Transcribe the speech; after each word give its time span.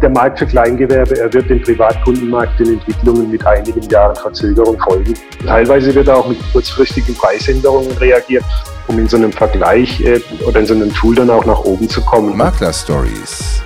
der 0.00 0.10
Markt 0.10 0.38
für 0.38 0.46
Kleingewerbe, 0.46 1.18
er 1.18 1.32
wird 1.32 1.48
dem 1.48 1.62
Privatkundenmarkt 1.62 2.60
in 2.60 2.74
Entwicklungen 2.74 3.30
mit 3.30 3.46
einigen 3.46 3.82
Jahren 3.88 4.16
Verzögerung 4.16 4.78
folgen. 4.80 5.14
Teilweise 5.46 5.94
wird 5.94 6.08
er 6.08 6.18
auch 6.18 6.28
mit 6.28 6.38
kurzfristigen 6.52 7.14
Preisänderungen 7.14 7.96
reagiert, 7.98 8.44
um 8.88 8.98
in 8.98 9.08
so 9.08 9.16
einem 9.16 9.32
Vergleich 9.32 10.00
äh, 10.00 10.20
oder 10.46 10.60
in 10.60 10.66
so 10.66 10.74
einem 10.74 10.92
Tool 10.94 11.14
dann 11.14 11.30
auch 11.30 11.44
nach 11.44 11.60
oben 11.60 11.88
zu 11.88 12.00
kommen. 12.02 12.36
Makler 12.36 12.72
Stories. 12.72 13.62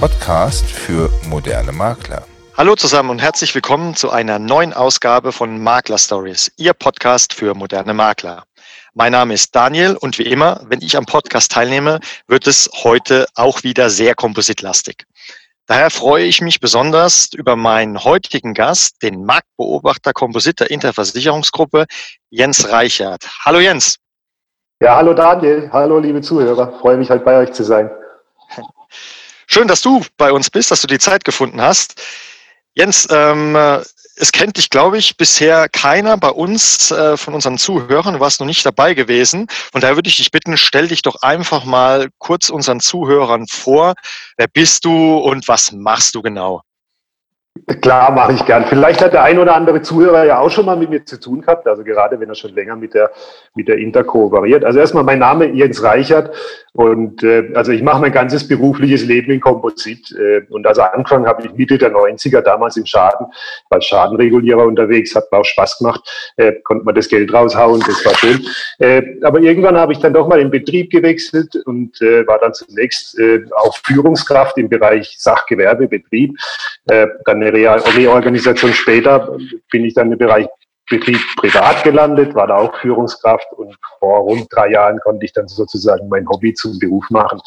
Podcast 0.00 0.66
für 0.66 1.10
moderne 1.28 1.72
Makler. 1.72 2.24
Hallo 2.56 2.76
zusammen 2.76 3.10
und 3.10 3.22
herzlich 3.22 3.54
willkommen 3.54 3.94
zu 3.94 4.10
einer 4.10 4.38
neuen 4.38 4.72
Ausgabe 4.72 5.32
von 5.32 5.62
Makler 5.62 5.98
Stories, 5.98 6.52
Ihr 6.56 6.72
Podcast 6.72 7.32
für 7.32 7.54
moderne 7.54 7.94
Makler. 7.94 8.44
Mein 8.96 9.10
Name 9.12 9.34
ist 9.34 9.54
Daniel 9.56 9.96
und 9.96 10.18
wie 10.18 10.26
immer, 10.26 10.60
wenn 10.68 10.80
ich 10.80 10.96
am 10.96 11.04
Podcast 11.04 11.50
teilnehme, 11.50 11.98
wird 12.28 12.46
es 12.46 12.70
heute 12.84 13.26
auch 13.34 13.64
wieder 13.64 13.90
sehr 13.90 14.14
kompositlastig. 14.14 15.04
Daher 15.66 15.90
freue 15.90 16.24
ich 16.24 16.42
mich 16.42 16.60
besonders 16.60 17.30
über 17.32 17.56
meinen 17.56 18.04
heutigen 18.04 18.52
Gast, 18.52 19.02
den 19.02 19.24
Marktbeobachter 19.24 20.12
Kompositor 20.12 20.70
Interversicherungsgruppe, 20.70 21.86
Jens 22.28 22.68
Reichert. 22.68 23.26
Hallo 23.46 23.60
Jens. 23.60 23.98
Ja, 24.80 24.96
hallo 24.96 25.14
Daniel. 25.14 25.70
Hallo 25.72 25.98
liebe 25.98 26.20
Zuhörer. 26.20 26.78
Freue 26.80 26.98
mich 26.98 27.08
halt 27.08 27.24
bei 27.24 27.38
euch 27.38 27.52
zu 27.52 27.64
sein. 27.64 27.90
Schön, 29.46 29.66
dass 29.66 29.80
du 29.80 30.02
bei 30.18 30.32
uns 30.32 30.50
bist, 30.50 30.70
dass 30.70 30.82
du 30.82 30.86
die 30.86 30.98
Zeit 30.98 31.24
gefunden 31.24 31.62
hast. 31.62 31.98
Jens, 32.74 33.08
ähm, 33.10 33.56
es 34.16 34.32
kennt 34.32 34.56
dich, 34.56 34.70
glaube 34.70 34.98
ich, 34.98 35.16
bisher 35.16 35.68
keiner 35.68 36.16
bei 36.16 36.30
uns 36.30 36.90
äh, 36.90 37.16
von 37.16 37.34
unseren 37.34 37.58
Zuhörern. 37.58 38.14
Du 38.14 38.20
warst 38.20 38.40
noch 38.40 38.46
nicht 38.46 38.64
dabei 38.64 38.94
gewesen. 38.94 39.46
Und 39.72 39.82
daher 39.82 39.96
würde 39.96 40.08
ich 40.08 40.16
dich 40.16 40.30
bitten, 40.30 40.56
stell 40.56 40.88
dich 40.88 41.02
doch 41.02 41.22
einfach 41.22 41.64
mal 41.64 42.08
kurz 42.18 42.48
unseren 42.48 42.80
Zuhörern 42.80 43.46
vor. 43.48 43.94
Wer 44.36 44.46
bist 44.46 44.84
du 44.84 45.18
und 45.18 45.48
was 45.48 45.72
machst 45.72 46.14
du 46.14 46.22
genau? 46.22 46.62
Klar, 47.80 48.10
mache 48.10 48.32
ich 48.32 48.44
gern. 48.44 48.64
Vielleicht 48.64 49.00
hat 49.00 49.12
der 49.12 49.22
ein 49.22 49.38
oder 49.38 49.54
andere 49.54 49.80
Zuhörer 49.80 50.24
ja 50.24 50.40
auch 50.40 50.50
schon 50.50 50.66
mal 50.66 50.76
mit 50.76 50.90
mir 50.90 51.04
zu 51.04 51.20
tun 51.20 51.40
gehabt, 51.40 51.68
also 51.68 51.84
gerade 51.84 52.18
wenn 52.18 52.28
er 52.28 52.34
schon 52.34 52.52
länger 52.52 52.74
mit 52.74 52.94
der, 52.94 53.12
mit 53.54 53.68
der 53.68 53.78
Inter 53.78 54.02
kooperiert. 54.02 54.64
Also 54.64 54.80
erstmal 54.80 55.04
mein 55.04 55.20
Name 55.20 55.46
Jens 55.46 55.80
Reichert 55.82 56.34
und 56.72 57.22
äh, 57.22 57.52
also 57.54 57.70
ich 57.70 57.82
mache 57.82 58.00
mein 58.00 58.10
ganzes 58.10 58.48
berufliches 58.48 59.06
Leben 59.06 59.30
in 59.30 59.40
Komposit 59.40 60.10
äh, 60.18 60.42
und 60.50 60.66
also 60.66 60.82
angefangen 60.82 61.26
habe 61.26 61.46
ich 61.46 61.52
Mitte 61.54 61.78
der 61.78 61.92
90er 61.92 62.40
damals 62.40 62.76
im 62.76 62.86
Schaden, 62.86 63.28
als 63.70 63.86
Schadenregulierer 63.86 64.64
unterwegs, 64.64 65.14
hat 65.14 65.30
mir 65.30 65.38
auch 65.38 65.44
Spaß 65.44 65.78
gemacht, 65.78 66.34
äh, 66.36 66.54
konnte 66.64 66.84
man 66.84 66.96
das 66.96 67.06
Geld 67.06 67.32
raushauen, 67.32 67.80
das 67.86 68.04
war 68.04 68.14
schön. 68.16 68.44
Äh, 68.80 69.02
aber 69.22 69.38
irgendwann 69.38 69.78
habe 69.78 69.92
ich 69.92 70.00
dann 70.00 70.12
doch 70.12 70.26
mal 70.26 70.40
den 70.40 70.50
Betrieb 70.50 70.90
gewechselt 70.90 71.54
und 71.64 72.02
äh, 72.02 72.26
war 72.26 72.40
dann 72.40 72.52
zunächst 72.52 73.16
äh, 73.18 73.44
auch 73.54 73.76
Führungskraft 73.84 74.58
im 74.58 74.68
Bereich 74.68 75.14
Sachgewerbebetrieb. 75.18 76.36
Äh, 76.86 77.06
dann 77.24 77.43
eine 77.44 77.52
Re 77.52 77.96
Reorganisation 77.96 78.72
später 78.72 79.36
bin 79.70 79.84
ich 79.84 79.94
dann 79.94 80.12
im 80.12 80.18
Bereich 80.18 80.46
Betrieb 80.90 81.18
privat 81.36 81.82
gelandet, 81.82 82.34
war 82.34 82.46
da 82.46 82.56
auch 82.56 82.78
Führungskraft 82.78 83.50
und 83.54 83.74
vor 83.98 84.18
rund 84.20 84.46
drei 84.50 84.70
Jahren 84.72 85.00
konnte 85.00 85.24
ich 85.24 85.32
dann 85.32 85.48
sozusagen 85.48 86.08
mein 86.08 86.28
Hobby 86.28 86.52
zum 86.52 86.78
Beruf 86.78 87.08
machen. 87.08 87.40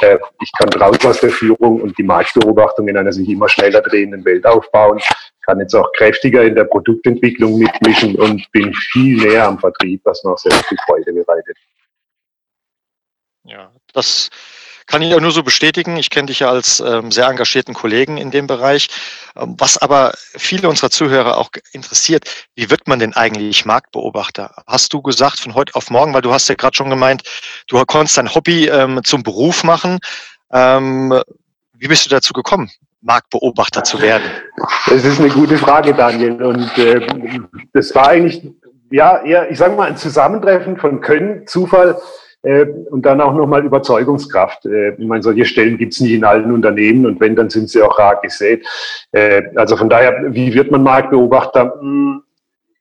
Äh, 0.00 0.18
ich 0.40 0.50
kann 0.56 0.68
raus 0.80 1.04
aus 1.04 1.18
der 1.18 1.30
Führung 1.30 1.80
und 1.80 1.98
die 1.98 2.04
Marktbeobachtung 2.04 2.86
in 2.86 2.96
einer 2.96 3.12
sich 3.12 3.28
immer 3.28 3.48
schneller 3.48 3.80
drehenden 3.80 4.24
Welt 4.24 4.46
aufbauen, 4.46 5.00
kann 5.42 5.58
jetzt 5.58 5.74
auch 5.74 5.90
kräftiger 5.96 6.44
in 6.44 6.54
der 6.54 6.64
Produktentwicklung 6.64 7.58
mitmischen 7.58 8.14
und 8.14 8.46
bin 8.52 8.72
viel 8.72 9.20
näher 9.26 9.48
am 9.48 9.58
Vertrieb, 9.58 10.00
was 10.04 10.22
mir 10.22 10.30
auch 10.30 10.38
sehr 10.38 10.52
viel 10.52 10.78
Freude 10.86 11.12
bereitet. 11.12 11.56
Ja, 13.42 13.72
das 13.92 14.30
kann 14.86 15.02
ich 15.02 15.14
auch 15.14 15.20
nur 15.20 15.30
so 15.30 15.42
bestätigen. 15.42 15.96
Ich 15.96 16.10
kenne 16.10 16.26
dich 16.26 16.40
ja 16.40 16.50
als 16.50 16.80
ähm, 16.80 17.10
sehr 17.10 17.26
engagierten 17.26 17.74
Kollegen 17.74 18.16
in 18.16 18.30
dem 18.30 18.46
Bereich. 18.46 18.88
Ähm, 19.36 19.54
was 19.58 19.78
aber 19.78 20.12
viele 20.36 20.68
unserer 20.68 20.90
Zuhörer 20.90 21.38
auch 21.38 21.50
interessiert, 21.72 22.28
wie 22.54 22.70
wird 22.70 22.86
man 22.86 22.98
denn 22.98 23.14
eigentlich 23.14 23.64
Marktbeobachter? 23.64 24.62
Hast 24.66 24.92
du 24.92 25.02
gesagt 25.02 25.40
von 25.40 25.54
heute 25.54 25.74
auf 25.74 25.90
morgen, 25.90 26.12
weil 26.12 26.22
du 26.22 26.32
hast 26.32 26.48
ja 26.48 26.54
gerade 26.54 26.76
schon 26.76 26.90
gemeint, 26.90 27.22
du 27.68 27.82
konntest 27.84 28.18
dein 28.18 28.34
Hobby 28.34 28.68
ähm, 28.68 29.02
zum 29.04 29.22
Beruf 29.22 29.64
machen. 29.64 29.98
Ähm, 30.52 31.20
wie 31.74 31.88
bist 31.88 32.06
du 32.06 32.10
dazu 32.10 32.32
gekommen, 32.32 32.70
Marktbeobachter 33.00 33.84
zu 33.84 34.00
werden? 34.00 34.24
Das 34.86 35.04
ist 35.04 35.18
eine 35.18 35.30
gute 35.30 35.58
Frage, 35.58 35.94
Daniel. 35.94 36.42
Und 36.42 36.78
äh, 36.78 37.06
das 37.72 37.94
war 37.94 38.08
eigentlich 38.08 38.42
ja 38.90 39.22
eher, 39.22 39.50
ich 39.50 39.58
sage 39.58 39.74
mal, 39.74 39.88
ein 39.88 39.96
Zusammentreffen 39.96 40.76
von 40.76 41.00
Können, 41.00 41.46
Zufall 41.46 41.98
und 42.44 43.06
dann 43.06 43.20
auch 43.20 43.34
nochmal 43.34 43.64
Überzeugungskraft. 43.64 44.66
Äh, 44.66 44.94
ich 44.94 45.06
meine, 45.06 45.22
solche 45.22 45.44
Stellen 45.44 45.78
gibt 45.78 45.94
es 45.94 46.00
nicht 46.00 46.12
in 46.12 46.24
allen 46.24 46.52
Unternehmen 46.52 47.06
und 47.06 47.20
wenn, 47.20 47.36
dann 47.36 47.50
sind 47.50 47.70
sie 47.70 47.82
auch 47.82 47.98
rar 47.98 48.20
gesät. 48.20 48.66
Äh, 49.12 49.42
also 49.56 49.76
von 49.76 49.88
daher, 49.88 50.34
wie 50.34 50.52
wird 50.54 50.70
man 50.70 50.82
Marktbeobachter? 50.82 51.78
Hm, 51.80 52.22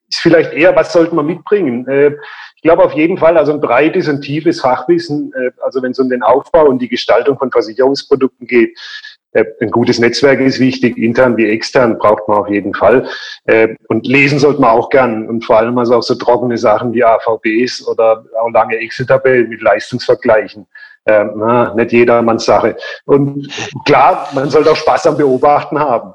ist 0.09 0.19
vielleicht 0.19 0.53
eher, 0.53 0.75
was 0.75 0.93
sollte 0.93 1.15
man 1.15 1.25
mitbringen? 1.25 1.87
Äh, 1.87 2.11
ich 2.55 2.61
glaube 2.61 2.83
auf 2.83 2.93
jeden 2.93 3.17
Fall, 3.17 3.37
also 3.37 3.51
ein 3.51 3.61
breites 3.61 4.07
und 4.07 4.21
tiefes 4.21 4.61
Fachwissen, 4.61 5.33
äh, 5.33 5.51
also 5.63 5.81
wenn 5.81 5.91
es 5.91 5.99
um 5.99 6.09
den 6.09 6.23
Aufbau 6.23 6.67
und 6.67 6.79
die 6.79 6.87
Gestaltung 6.87 7.37
von 7.37 7.51
Versicherungsprodukten 7.51 8.47
geht, 8.47 8.69
äh, 8.69 9.12
ein 9.33 9.71
gutes 9.71 9.99
Netzwerk 9.99 10.39
ist 10.39 10.59
wichtig, 10.59 10.97
intern 10.97 11.37
wie 11.37 11.49
extern 11.49 11.97
braucht 11.97 12.27
man 12.27 12.37
auf 12.37 12.49
jeden 12.49 12.73
Fall. 12.73 13.07
Äh, 13.45 13.75
und 13.87 14.07
lesen 14.07 14.39
sollte 14.39 14.61
man 14.61 14.71
auch 14.71 14.89
gern 14.89 15.27
und 15.27 15.43
vor 15.43 15.57
allem 15.57 15.77
also 15.77 15.95
auch 15.95 16.03
so 16.03 16.15
trockene 16.15 16.57
Sachen 16.57 16.93
wie 16.93 17.03
AVBs 17.03 17.87
oder 17.87 18.23
auch 18.39 18.49
lange 18.51 18.77
Excel-Tabellen 18.77 19.49
mit 19.49 19.61
Leistungsvergleichen. 19.61 20.67
Ähm, 21.05 21.33
na, 21.35 21.73
nicht 21.73 21.91
jedermanns 21.91 22.45
Sache. 22.45 22.77
Und 23.05 23.49
klar, 23.85 24.29
man 24.33 24.49
sollte 24.49 24.71
auch 24.71 24.75
Spaß 24.75 25.07
am 25.07 25.17
Beobachten 25.17 25.77
haben. 25.77 26.13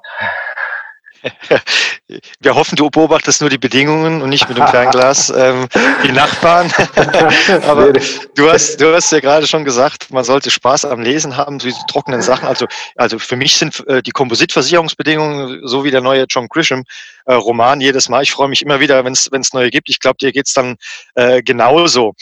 Wir 2.41 2.55
hoffen, 2.55 2.77
du 2.77 2.89
beobachtest 2.91 3.41
nur 3.41 3.51
die 3.51 3.59
Bedingungen 3.59 4.23
und 4.23 4.31
nicht 4.31 4.49
mit 4.49 4.57
dem 4.57 4.65
kleinen 4.67 4.91
Glas 4.91 5.31
ähm, 5.31 5.69
die 6.05 6.13
Nachbarn. 6.13 6.73
Aber 7.67 7.93
du 7.93 8.51
hast, 8.51 8.81
du 8.81 8.95
hast 8.95 9.13
ja 9.13 9.21
gerade 9.21 9.47
schon 9.47 9.65
gesagt, 9.65 10.11
man 10.11 10.25
sollte 10.25 10.51
Spaß 10.51 10.87
am 10.87 11.01
Lesen 11.01 11.37
haben, 11.37 11.61
so 11.61 11.69
diese 11.69 11.81
trockenen 11.89 12.23
Sachen. 12.23 12.49
Also, 12.49 12.67
also 12.97 13.19
für 13.19 13.37
mich 13.37 13.57
sind 13.57 13.87
äh, 13.89 14.03
die 14.03 14.13
Kompositversicherungsbedingungen 14.13 15.61
so 15.67 15.85
wie 15.85 15.91
der 15.91 16.01
neue 16.01 16.25
John 16.29 16.49
Grisham 16.49 16.85
äh, 17.27 17.35
Roman 17.35 17.81
jedes 17.81 18.09
Mal. 18.09 18.23
Ich 18.23 18.33
freue 18.33 18.49
mich 18.49 18.63
immer 18.63 18.81
wieder, 18.81 19.05
wenn 19.05 19.13
es 19.13 19.53
neue 19.53 19.71
gibt. 19.71 19.89
Ich 19.91 20.01
glaube, 20.01 20.17
dir 20.19 20.33
geht's 20.33 20.55
dann 20.55 20.77
äh, 21.15 21.43
genauso. 21.43 22.15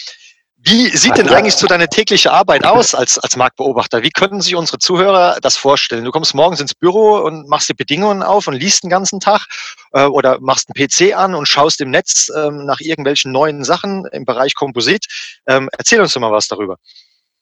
Wie 0.68 0.88
sieht 0.96 1.16
denn 1.16 1.28
eigentlich 1.28 1.54
so 1.54 1.68
deine 1.68 1.86
tägliche 1.86 2.32
Arbeit 2.32 2.64
aus 2.64 2.92
als, 2.92 3.18
als 3.20 3.36
Marktbeobachter? 3.36 4.02
Wie 4.02 4.10
könnten 4.10 4.40
sich 4.40 4.56
unsere 4.56 4.78
Zuhörer 4.78 5.38
das 5.40 5.56
vorstellen? 5.56 6.04
Du 6.04 6.10
kommst 6.10 6.34
morgens 6.34 6.58
ins 6.60 6.74
Büro 6.74 7.18
und 7.18 7.48
machst 7.48 7.68
die 7.68 7.74
Bedingungen 7.74 8.24
auf 8.24 8.48
und 8.48 8.54
liest 8.54 8.82
den 8.82 8.90
ganzen 8.90 9.20
Tag 9.20 9.46
äh, 9.92 10.06
oder 10.06 10.40
machst 10.40 10.68
einen 10.68 10.88
PC 10.88 11.16
an 11.16 11.36
und 11.36 11.46
schaust 11.46 11.80
im 11.80 11.92
Netz 11.92 12.32
ähm, 12.36 12.64
nach 12.66 12.80
irgendwelchen 12.80 13.30
neuen 13.30 13.62
Sachen 13.62 14.06
im 14.10 14.24
Bereich 14.24 14.56
Komposit. 14.56 15.06
Ähm, 15.46 15.68
erzähl 15.78 16.00
uns 16.00 16.14
doch 16.14 16.20
mal 16.20 16.32
was 16.32 16.48
darüber. 16.48 16.78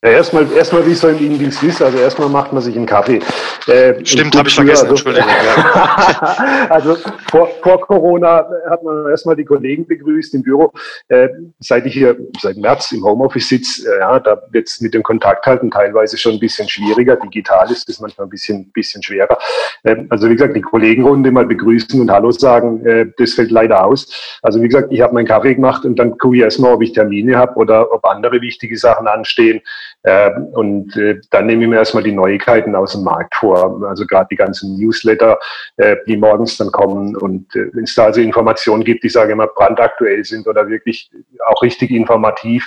Ja, 0.04 0.10
erstmal, 0.10 0.52
erstmal 0.52 0.86
wie 0.86 0.92
so 0.92 1.08
im 1.08 1.16
Innendienst 1.16 1.62
ist. 1.62 1.80
Also 1.80 1.96
erstmal 1.96 2.28
macht 2.28 2.52
man 2.52 2.60
sich 2.60 2.76
einen 2.76 2.84
Kaffee. 2.84 3.20
Äh, 3.66 4.04
Stimmt, 4.04 4.36
habe 4.36 4.48
ich 4.48 4.54
vergessen, 4.54 4.90
also, 4.90 4.96
Entschuldigung. 4.96 5.30
also 6.68 6.96
vor, 7.30 7.48
vor 7.62 7.80
Corona 7.80 8.46
hat 8.68 8.82
man 8.82 9.08
erstmal 9.08 9.34
die 9.34 9.46
Kollegen 9.46 9.86
begrüßt 9.86 10.34
im 10.34 10.42
Büro. 10.42 10.74
Äh, 11.08 11.28
seit 11.58 11.86
ich 11.86 11.94
hier 11.94 12.18
seit 12.38 12.58
März 12.58 12.92
im 12.92 13.02
Homeoffice 13.02 13.48
sitze, 13.48 13.90
äh, 13.90 14.00
ja, 14.00 14.20
da 14.20 14.42
wird 14.50 14.68
es 14.68 14.82
mit 14.82 14.92
dem 14.92 15.02
Kontakt 15.02 15.46
halten 15.46 15.70
teilweise 15.70 16.18
schon 16.18 16.34
ein 16.34 16.38
bisschen 16.38 16.68
schwieriger. 16.68 17.16
Digital 17.16 17.70
ist 17.70 17.88
es 17.88 17.98
manchmal 17.98 18.26
ein 18.26 18.30
bisschen, 18.30 18.70
bisschen 18.72 19.02
schwerer. 19.02 19.38
Äh, 19.84 20.04
also 20.10 20.28
wie 20.28 20.34
gesagt, 20.34 20.54
die 20.54 20.60
Kollegenrunde 20.60 21.30
mal 21.30 21.46
begrüßen 21.46 21.98
und 21.98 22.10
Hallo 22.10 22.30
sagen, 22.30 22.84
äh, 22.84 23.06
das 23.16 23.32
fällt 23.32 23.50
leider 23.50 23.82
aus. 23.82 24.38
Also 24.42 24.60
wie 24.60 24.68
gesagt, 24.68 24.88
ich 24.92 25.00
habe 25.00 25.14
meinen 25.14 25.26
Kaffee 25.26 25.54
gemacht 25.54 25.86
und 25.86 25.98
dann 25.98 26.18
gucke 26.18 26.36
ich 26.36 26.42
erstmal, 26.42 26.74
ob 26.74 26.82
ich 26.82 26.92
Termine 26.92 27.38
habe 27.38 27.54
oder 27.54 27.90
ob 27.90 28.04
andere 28.04 28.42
wichtige 28.42 28.76
Sachen 28.76 29.08
anstehen. 29.08 29.62
Ähm, 30.04 30.48
und 30.52 30.96
äh, 30.96 31.20
dann 31.30 31.46
nehme 31.46 31.64
ich 31.64 31.68
mir 31.70 31.76
erstmal 31.76 32.02
die 32.02 32.12
Neuigkeiten 32.12 32.74
aus 32.74 32.92
dem 32.92 33.04
Markt 33.04 33.34
vor. 33.34 33.82
Also 33.88 34.06
gerade 34.06 34.28
die 34.30 34.36
ganzen 34.36 34.78
Newsletter, 34.78 35.38
äh, 35.78 35.96
die 36.06 36.16
morgens 36.16 36.58
dann 36.58 36.70
kommen. 36.70 37.16
Und 37.16 37.54
äh, 37.56 37.70
wenn 37.72 37.84
es 37.84 37.94
da 37.94 38.04
also 38.04 38.20
Informationen 38.20 38.84
gibt, 38.84 39.02
die 39.02 39.08
sage 39.08 39.32
ich 39.32 39.36
mal 39.36 39.48
brandaktuell 39.54 40.22
sind 40.24 40.46
oder 40.46 40.68
wirklich 40.68 41.10
auch 41.46 41.62
richtig 41.62 41.90
informativ, 41.90 42.66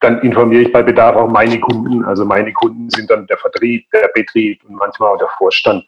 dann 0.00 0.20
informiere 0.20 0.62
ich 0.62 0.72
bei 0.72 0.82
Bedarf 0.82 1.16
auch 1.16 1.28
meine 1.28 1.58
Kunden. 1.58 2.04
Also 2.04 2.24
meine 2.24 2.52
Kunden 2.52 2.90
sind 2.90 3.10
dann 3.10 3.26
der 3.26 3.38
Vertrieb, 3.38 3.90
der 3.90 4.10
Betrieb 4.14 4.62
und 4.64 4.74
manchmal 4.74 5.14
auch 5.14 5.18
der 5.18 5.28
Vorstand. 5.38 5.84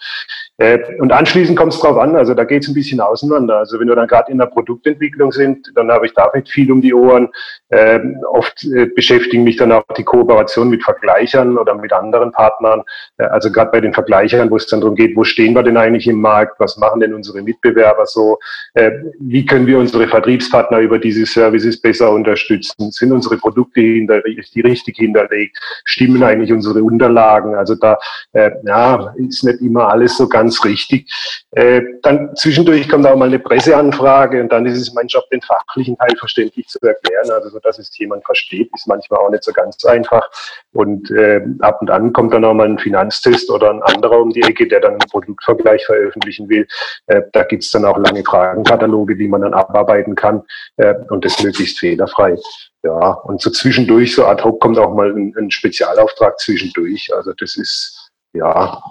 Äh, 0.60 0.78
und 0.98 1.10
anschließend 1.10 1.58
kommt 1.58 1.72
es 1.72 1.80
drauf 1.80 1.96
an, 1.96 2.14
also 2.14 2.34
da 2.34 2.44
geht 2.44 2.64
es 2.64 2.68
ein 2.68 2.74
bisschen 2.74 3.00
auseinander. 3.00 3.56
Also 3.56 3.80
wenn 3.80 3.88
wir 3.88 3.96
dann 3.96 4.06
gerade 4.06 4.30
in 4.30 4.36
der 4.36 4.44
Produktentwicklung 4.44 5.32
sind, 5.32 5.72
dann 5.74 5.90
habe 5.90 6.04
ich 6.04 6.12
da 6.12 6.30
nicht 6.34 6.50
viel 6.50 6.70
um 6.70 6.82
die 6.82 6.92
Ohren. 6.92 7.30
Ähm, 7.70 8.18
oft 8.30 8.62
äh, 8.64 8.84
beschäftigen 8.86 9.42
mich 9.42 9.56
dann 9.56 9.72
auch 9.72 9.84
die 9.96 10.04
Kooperation 10.04 10.68
mit 10.68 10.82
Vergleichern 10.82 11.56
oder 11.56 11.74
mit 11.74 11.94
anderen 11.94 12.30
Partnern. 12.32 12.82
Äh, 13.16 13.24
also 13.24 13.50
gerade 13.50 13.70
bei 13.70 13.80
den 13.80 13.94
Vergleichern, 13.94 14.50
wo 14.50 14.56
es 14.56 14.66
dann 14.66 14.82
darum 14.82 14.96
geht, 14.96 15.16
wo 15.16 15.24
stehen 15.24 15.54
wir 15.54 15.62
denn 15.62 15.78
eigentlich 15.78 16.06
im 16.06 16.20
Markt, 16.20 16.60
was 16.60 16.76
machen 16.76 17.00
denn 17.00 17.14
unsere 17.14 17.40
Mitbewerber 17.40 18.04
so, 18.04 18.38
äh, 18.74 18.90
wie 19.18 19.46
können 19.46 19.66
wir 19.66 19.78
unsere 19.78 20.08
Vertriebspartner 20.08 20.80
über 20.80 20.98
diese 20.98 21.24
Services 21.24 21.80
besser 21.80 22.10
unterstützen, 22.10 22.90
sind 22.90 23.12
unsere 23.12 23.38
Produkte 23.38 23.80
hinter, 23.80 24.20
die 24.20 24.60
richtig 24.60 24.96
hinterlegt, 24.96 25.56
stimmen 25.84 26.22
eigentlich 26.22 26.52
unsere 26.52 26.82
Unterlagen. 26.82 27.54
Also 27.54 27.76
da 27.76 27.98
äh, 28.32 28.50
ja, 28.66 29.14
ist 29.16 29.42
nicht 29.44 29.62
immer 29.62 29.88
alles 29.88 30.18
so 30.18 30.28
ganz 30.28 30.49
richtig. 30.64 31.10
Äh, 31.52 31.82
dann 32.02 32.34
zwischendurch 32.36 32.88
kommt 32.88 33.06
auch 33.06 33.16
mal 33.16 33.28
eine 33.28 33.38
Presseanfrage 33.38 34.40
und 34.40 34.50
dann 34.50 34.66
ist 34.66 34.78
es 34.78 34.92
mein 34.94 35.06
Job, 35.06 35.28
den 35.30 35.40
fachlichen 35.40 35.96
Teil 35.96 36.16
verständlich 36.18 36.66
zu 36.68 36.78
erklären. 36.80 37.30
Also 37.30 37.58
dass 37.58 37.78
es 37.78 37.96
jemand 37.98 38.24
versteht, 38.24 38.70
ist 38.74 38.86
manchmal 38.86 39.20
auch 39.20 39.30
nicht 39.30 39.44
so 39.44 39.52
ganz 39.52 39.84
einfach. 39.84 40.28
Und 40.72 41.10
äh, 41.10 41.40
ab 41.60 41.78
und 41.80 41.90
an 41.90 42.12
kommt 42.12 42.34
dann 42.34 42.44
auch 42.44 42.54
mal 42.54 42.68
ein 42.68 42.78
Finanztest 42.78 43.50
oder 43.50 43.70
ein 43.70 43.82
anderer 43.82 44.20
um 44.20 44.30
die 44.30 44.42
Ecke, 44.42 44.66
der 44.68 44.80
dann 44.80 44.92
einen 44.92 45.10
Produktvergleich 45.10 45.84
veröffentlichen 45.86 46.48
will. 46.48 46.66
Äh, 47.06 47.22
da 47.32 47.44
gibt's 47.44 47.70
dann 47.70 47.84
auch 47.84 47.98
lange 47.98 48.24
Fragenkataloge, 48.24 49.16
die 49.16 49.28
man 49.28 49.42
dann 49.42 49.54
abarbeiten 49.54 50.14
kann 50.14 50.42
äh, 50.76 50.94
und 51.08 51.24
das 51.24 51.42
möglichst 51.42 51.78
fehlerfrei. 51.78 52.36
Ja, 52.82 53.12
und 53.12 53.42
so 53.42 53.50
zwischendurch, 53.50 54.14
so 54.14 54.24
ad 54.24 54.42
hoc 54.42 54.60
kommt 54.60 54.78
auch 54.78 54.94
mal 54.94 55.10
ein, 55.10 55.34
ein 55.36 55.50
Spezialauftrag 55.50 56.38
zwischendurch. 56.38 57.10
Also 57.14 57.32
das 57.34 57.56
ist 57.56 58.10
ja 58.32 58.82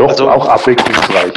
doch 0.00 0.10
also, 0.10 0.30
auch 0.30 0.48
abwechslungsreich 0.48 1.32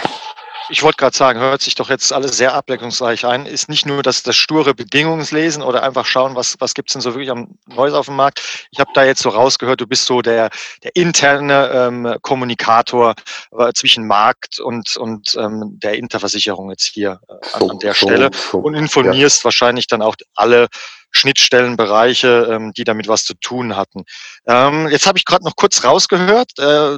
ich 0.69 0.81
wollte 0.81 0.97
gerade 0.97 1.15
sagen, 1.15 1.39
hört 1.39 1.61
sich 1.61 1.75
doch 1.75 1.89
jetzt 1.89 2.11
alles 2.13 2.37
sehr 2.37 2.53
ableckungsreich 2.53 3.25
ein. 3.25 3.45
Ist 3.45 3.69
nicht 3.69 3.85
nur 3.85 4.01
das, 4.01 4.23
das 4.23 4.35
sture 4.35 4.73
Bedingungslesen 4.73 5.61
oder 5.61 5.83
einfach 5.83 6.05
schauen, 6.05 6.35
was, 6.35 6.55
was 6.59 6.73
gibt 6.73 6.89
es 6.89 6.93
denn 6.93 7.01
so 7.01 7.13
wirklich 7.13 7.29
am 7.29 7.57
Neues 7.67 7.93
auf 7.93 8.05
dem 8.07 8.15
Markt. 8.15 8.67
Ich 8.71 8.79
habe 8.79 8.89
da 8.93 9.03
jetzt 9.03 9.21
so 9.21 9.29
rausgehört, 9.29 9.81
du 9.81 9.87
bist 9.87 10.05
so 10.05 10.21
der, 10.21 10.49
der 10.83 10.95
interne 10.95 11.69
ähm, 11.73 12.15
Kommunikator 12.21 13.15
äh, 13.57 13.73
zwischen 13.73 14.07
Markt 14.07 14.59
und, 14.59 14.95
und 14.97 15.35
ähm, 15.37 15.77
der 15.81 15.95
Interversicherung 15.95 16.69
jetzt 16.69 16.85
hier 16.85 17.19
äh, 17.27 17.33
an, 17.53 17.69
an, 17.69 17.79
der 17.79 17.93
so, 17.93 18.07
Stelle 18.07 18.29
so, 18.33 18.59
und 18.59 18.73
informierst 18.73 19.41
ja. 19.41 19.45
wahrscheinlich 19.45 19.87
dann 19.87 20.01
auch 20.01 20.15
alle 20.33 20.67
Schnittstellenbereiche, 21.11 22.47
ähm, 22.49 22.73
die 22.73 22.83
damit 22.83 23.07
was 23.07 23.23
zu 23.25 23.35
tun 23.35 23.75
hatten. 23.75 24.05
Ähm, 24.47 24.87
jetzt 24.89 25.05
habe 25.05 25.17
ich 25.17 25.25
gerade 25.25 25.43
noch 25.43 25.55
kurz 25.55 25.83
rausgehört, 25.83 26.57
äh, 26.57 26.97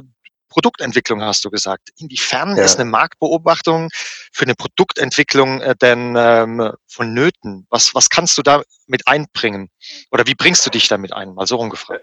Produktentwicklung 0.56 1.22
hast 1.22 1.44
du 1.44 1.50
gesagt. 1.50 1.90
Inwiefern 1.98 2.56
ja. 2.56 2.64
ist 2.64 2.80
eine 2.80 2.88
Marktbeobachtung 2.88 3.90
für 3.92 4.44
eine 4.44 4.54
Produktentwicklung 4.54 5.60
äh, 5.60 5.74
denn 5.76 6.14
ähm, 6.16 6.72
vonnöten? 6.88 7.66
Was, 7.68 7.94
was 7.94 8.08
kannst 8.08 8.38
du 8.38 8.42
da 8.42 8.62
mit 8.86 9.06
einbringen? 9.06 9.68
Oder 10.10 10.26
wie 10.26 10.34
bringst 10.34 10.64
du 10.64 10.70
dich 10.70 10.88
damit 10.88 11.12
ein? 11.12 11.34
Mal 11.34 11.46
so 11.46 11.56
rumgefragt. 11.56 12.00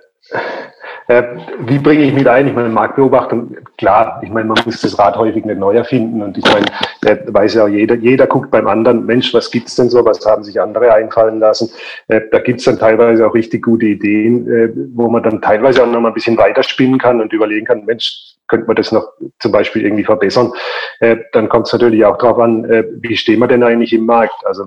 Äh, 1.08 1.24
wie 1.62 1.80
bringe 1.80 2.04
ich 2.04 2.14
mit 2.14 2.28
ein? 2.28 2.48
Ich 2.48 2.54
meine, 2.54 2.70
Marktbeobachtung, 2.70 3.58
klar, 3.78 4.22
ich 4.24 4.30
meine, 4.30 4.48
man 4.48 4.64
muss 4.66 4.82
das 4.82 4.98
Rad 5.00 5.18
häufig 5.18 5.44
nicht 5.44 5.58
neu 5.58 5.76
erfinden 5.76 6.22
und 6.22 6.38
ich 6.38 6.46
meine, 6.46 6.68
äh, 7.02 7.18
weiß 7.26 7.56
ja 7.56 7.68
jeder, 7.68 7.96
jeder 7.96 8.28
guckt 8.28 8.52
beim 8.52 8.68
anderen, 8.68 9.06
Mensch, 9.08 9.34
was 9.34 9.50
gibt's 9.50 9.76
denn 9.76 9.90
so, 9.90 10.06
was 10.06 10.24
haben 10.26 10.44
sich 10.44 10.62
andere 10.62 10.94
einfallen 10.94 11.40
lassen? 11.40 11.70
Äh, 12.08 12.22
da 12.32 12.40
gibt's 12.40 12.66
dann 12.66 12.78
teilweise 12.78 13.28
auch 13.28 13.34
richtig 13.34 13.64
gute 13.64 13.88
Ideen, 13.88 14.48
äh, 14.48 14.70
wo 14.94 15.10
man 15.10 15.24
dann 15.24 15.42
teilweise 15.42 15.84
auch 15.84 15.88
noch 15.88 16.00
mal 16.00 16.10
ein 16.10 16.14
bisschen 16.14 16.38
weiterspinnen 16.38 17.00
kann 17.00 17.20
und 17.20 17.34
überlegen 17.34 17.66
kann, 17.66 17.84
Mensch, 17.84 18.33
könnte 18.48 18.68
man 18.68 18.76
das 18.76 18.92
noch 18.92 19.08
zum 19.40 19.52
Beispiel 19.52 19.84
irgendwie 19.84 20.04
verbessern. 20.04 20.52
Äh, 21.00 21.18
dann 21.32 21.50
kommt 21.50 21.68
es 21.68 21.74
natürlich 21.74 22.06
auch 22.06 22.18
darauf 22.18 22.40
an, 22.40 22.66
äh, 22.66 22.84
wie 23.00 23.18
stehen 23.18 23.40
wir 23.40 23.48
denn 23.48 23.64
eigentlich 23.64 23.94
im 23.94 24.06
Markt? 24.06 24.46
Also 24.46 24.66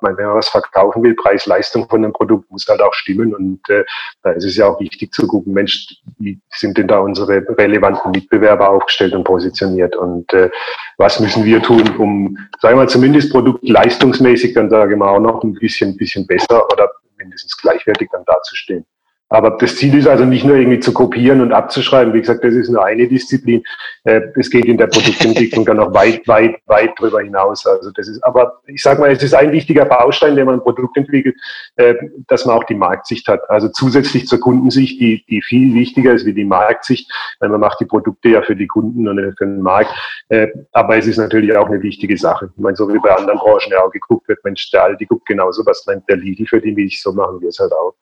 ich 0.00 0.02
meine, 0.02 0.16
wenn 0.16 0.26
man 0.28 0.36
was 0.36 0.48
verkaufen 0.48 1.02
will, 1.02 1.14
Preis-Leistung 1.14 1.86
von 1.86 2.02
einem 2.02 2.14
Produkt 2.14 2.50
muss 2.50 2.66
halt 2.66 2.80
auch 2.80 2.94
stimmen. 2.94 3.34
Und 3.34 3.60
äh, 3.68 3.84
da 4.22 4.30
ist 4.30 4.44
es 4.44 4.56
ja 4.56 4.66
auch 4.66 4.80
wichtig 4.80 5.12
zu 5.12 5.26
gucken, 5.26 5.52
Mensch, 5.52 5.88
wie 6.18 6.40
sind 6.48 6.78
denn 6.78 6.88
da 6.88 7.00
unsere 7.00 7.44
relevanten 7.58 8.10
Mitbewerber 8.10 8.70
aufgestellt 8.70 9.12
und 9.12 9.24
positioniert? 9.24 9.94
Und 9.94 10.32
äh, 10.32 10.50
was 10.96 11.20
müssen 11.20 11.44
wir 11.44 11.62
tun, 11.62 11.82
um, 11.98 12.38
sagen 12.60 12.76
wir 12.76 12.84
mal, 12.84 12.88
zumindest 12.88 13.30
produktleistungsmäßig 13.30 14.54
dann, 14.54 14.70
sage 14.70 14.94
ich 14.94 14.98
mal, 14.98 15.10
auch 15.10 15.20
noch 15.20 15.44
ein 15.44 15.52
bisschen, 15.52 15.94
bisschen 15.98 16.26
besser 16.26 16.64
oder 16.72 16.90
mindestens 17.18 17.54
gleichwertig 17.58 18.08
dann 18.10 18.24
dazustehen. 18.24 18.86
Aber 19.30 19.52
das 19.52 19.76
Ziel 19.76 19.96
ist 19.96 20.08
also 20.08 20.24
nicht 20.24 20.44
nur 20.44 20.56
irgendwie 20.56 20.80
zu 20.80 20.92
kopieren 20.92 21.40
und 21.40 21.52
abzuschreiben. 21.52 22.12
Wie 22.12 22.20
gesagt, 22.20 22.42
das 22.42 22.52
ist 22.52 22.68
nur 22.68 22.84
eine 22.84 23.06
Disziplin. 23.06 23.62
Äh, 24.02 24.22
es 24.34 24.50
geht 24.50 24.64
in 24.64 24.76
der 24.76 24.88
Produktentwicklung 24.88 25.64
dann 25.64 25.76
noch 25.76 25.94
weit, 25.94 26.26
weit, 26.26 26.56
weit 26.66 26.98
drüber 26.98 27.20
hinaus. 27.20 27.64
Also 27.64 27.92
das 27.92 28.08
ist, 28.08 28.22
aber 28.24 28.60
ich 28.66 28.82
sage 28.82 29.00
mal, 29.00 29.12
es 29.12 29.22
ist 29.22 29.32
ein 29.34 29.52
wichtiger 29.52 29.84
Baustein, 29.84 30.34
wenn 30.34 30.46
man 30.46 30.56
ein 30.56 30.62
Produkt 30.62 30.96
entwickelt, 30.96 31.36
äh, 31.76 31.94
dass 32.26 32.44
man 32.44 32.56
auch 32.56 32.64
die 32.64 32.74
Marktsicht 32.74 33.28
hat. 33.28 33.48
Also 33.48 33.68
zusätzlich 33.68 34.26
zur 34.26 34.40
Kundensicht, 34.40 35.00
die, 35.00 35.24
die 35.28 35.42
viel 35.42 35.74
wichtiger 35.74 36.12
ist 36.12 36.26
wie 36.26 36.34
die 36.34 36.44
Marktsicht, 36.44 37.08
weil 37.38 37.50
man 37.50 37.60
macht 37.60 37.78
die 37.78 37.86
Produkte 37.86 38.30
ja 38.30 38.42
für 38.42 38.56
die 38.56 38.66
Kunden 38.66 39.06
und 39.06 39.16
für 39.38 39.46
den 39.46 39.62
Markt. 39.62 39.94
Äh, 40.28 40.48
aber 40.72 40.96
es 40.96 41.06
ist 41.06 41.18
natürlich 41.18 41.56
auch 41.56 41.66
eine 41.66 41.80
wichtige 41.82 42.18
Sache. 42.18 42.50
Ich 42.56 42.60
meine, 42.60 42.76
so 42.76 42.92
wie 42.92 42.98
bei 42.98 43.14
anderen 43.14 43.38
Branchen 43.38 43.70
ja 43.70 43.80
auch 43.84 43.92
geguckt 43.92 44.26
wird, 44.26 44.42
Mensch, 44.42 44.68
der 44.72 44.82
Aldi 44.82 45.06
guckt 45.06 45.26
genauso, 45.26 45.64
was 45.66 45.86
nennt 45.86 46.08
der 46.08 46.16
Lidl 46.16 46.46
für 46.46 46.60
die 46.60 46.72
Milch, 46.72 47.00
so 47.00 47.12
machen 47.12 47.40
wir 47.40 47.50
es 47.50 47.60
halt 47.60 47.72
auch. 47.72 47.94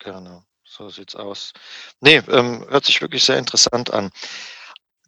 Genau. 0.00 0.42
So 0.78 0.88
sieht's 0.90 1.16
aus. 1.16 1.52
Nee, 2.00 2.22
ähm, 2.28 2.64
hört 2.68 2.84
sich 2.84 3.00
wirklich 3.02 3.24
sehr 3.24 3.36
interessant 3.36 3.92
an. 3.92 4.12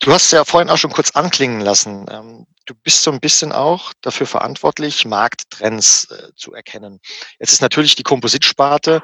Du 0.01 0.13
hast 0.13 0.33
ja 0.33 0.47
vorhin 0.47 0.71
auch 0.71 0.79
schon 0.79 0.93
kurz 0.93 1.11
anklingen 1.11 1.61
lassen. 1.61 2.07
Ähm, 2.11 2.47
du 2.65 2.75
bist 2.75 3.03
so 3.03 3.11
ein 3.11 3.21
bisschen 3.21 3.53
auch 3.53 3.93
dafür 4.01 4.27
verantwortlich, 4.27 5.05
Markttrends 5.05 6.11
äh, 6.11 6.35
zu 6.37 6.55
erkennen. 6.55 7.01
Jetzt 7.39 7.53
ist 7.53 7.61
natürlich 7.61 7.97
die 7.97 8.03
Kompositsparte 8.03 9.03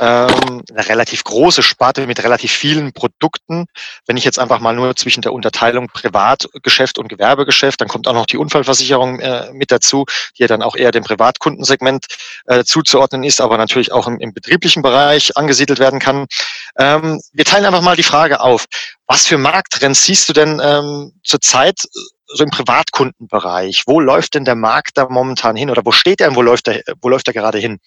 ähm, 0.00 0.62
eine 0.70 0.88
relativ 0.88 1.24
große 1.24 1.62
Sparte 1.62 2.06
mit 2.06 2.22
relativ 2.22 2.50
vielen 2.50 2.94
Produkten. 2.94 3.66
Wenn 4.06 4.16
ich 4.16 4.24
jetzt 4.24 4.38
einfach 4.38 4.58
mal 4.60 4.74
nur 4.74 4.96
zwischen 4.96 5.20
der 5.20 5.34
Unterteilung 5.34 5.88
Privatgeschäft 5.88 6.98
und 6.98 7.08
Gewerbegeschäft, 7.08 7.82
dann 7.82 7.88
kommt 7.88 8.08
auch 8.08 8.14
noch 8.14 8.26
die 8.26 8.38
Unfallversicherung 8.38 9.20
äh, 9.20 9.52
mit 9.52 9.70
dazu, 9.70 10.06
die 10.38 10.42
ja 10.42 10.46
dann 10.48 10.62
auch 10.62 10.76
eher 10.76 10.92
dem 10.92 11.04
Privatkundensegment 11.04 12.06
äh, 12.46 12.64
zuzuordnen 12.64 13.22
ist, 13.22 13.42
aber 13.42 13.58
natürlich 13.58 13.92
auch 13.92 14.06
im, 14.06 14.32
betrieblichen 14.32 14.82
Bereich 14.82 15.36
angesiedelt 15.36 15.78
werden 15.78 15.98
kann. 15.98 16.26
Ähm, 16.78 17.20
wir 17.32 17.44
teilen 17.44 17.66
einfach 17.66 17.82
mal 17.82 17.96
die 17.96 18.02
Frage 18.02 18.40
auf. 18.40 18.64
Was 19.08 19.26
für 19.26 19.38
Markttrends 19.38 20.04
siehst 20.04 20.28
du 20.28 20.34
denn 20.34 20.60
ähm, 20.62 21.12
zurzeit 21.24 21.80
so 22.30 22.44
im 22.44 22.50
Privatkundenbereich, 22.50 23.84
wo 23.86 24.00
läuft 24.00 24.34
denn 24.34 24.44
der 24.44 24.54
Markt 24.54 24.98
da 24.98 25.08
momentan 25.08 25.56
hin 25.56 25.70
oder 25.70 25.80
wo 25.84 25.92
steht 25.92 26.20
er 26.20 26.28
und 26.28 26.36
wo 26.36 26.42
läuft 26.42 26.68
er, 26.68 26.82
wo 27.00 27.08
läuft 27.08 27.26
er 27.26 27.32
gerade 27.32 27.56
hin? 27.56 27.78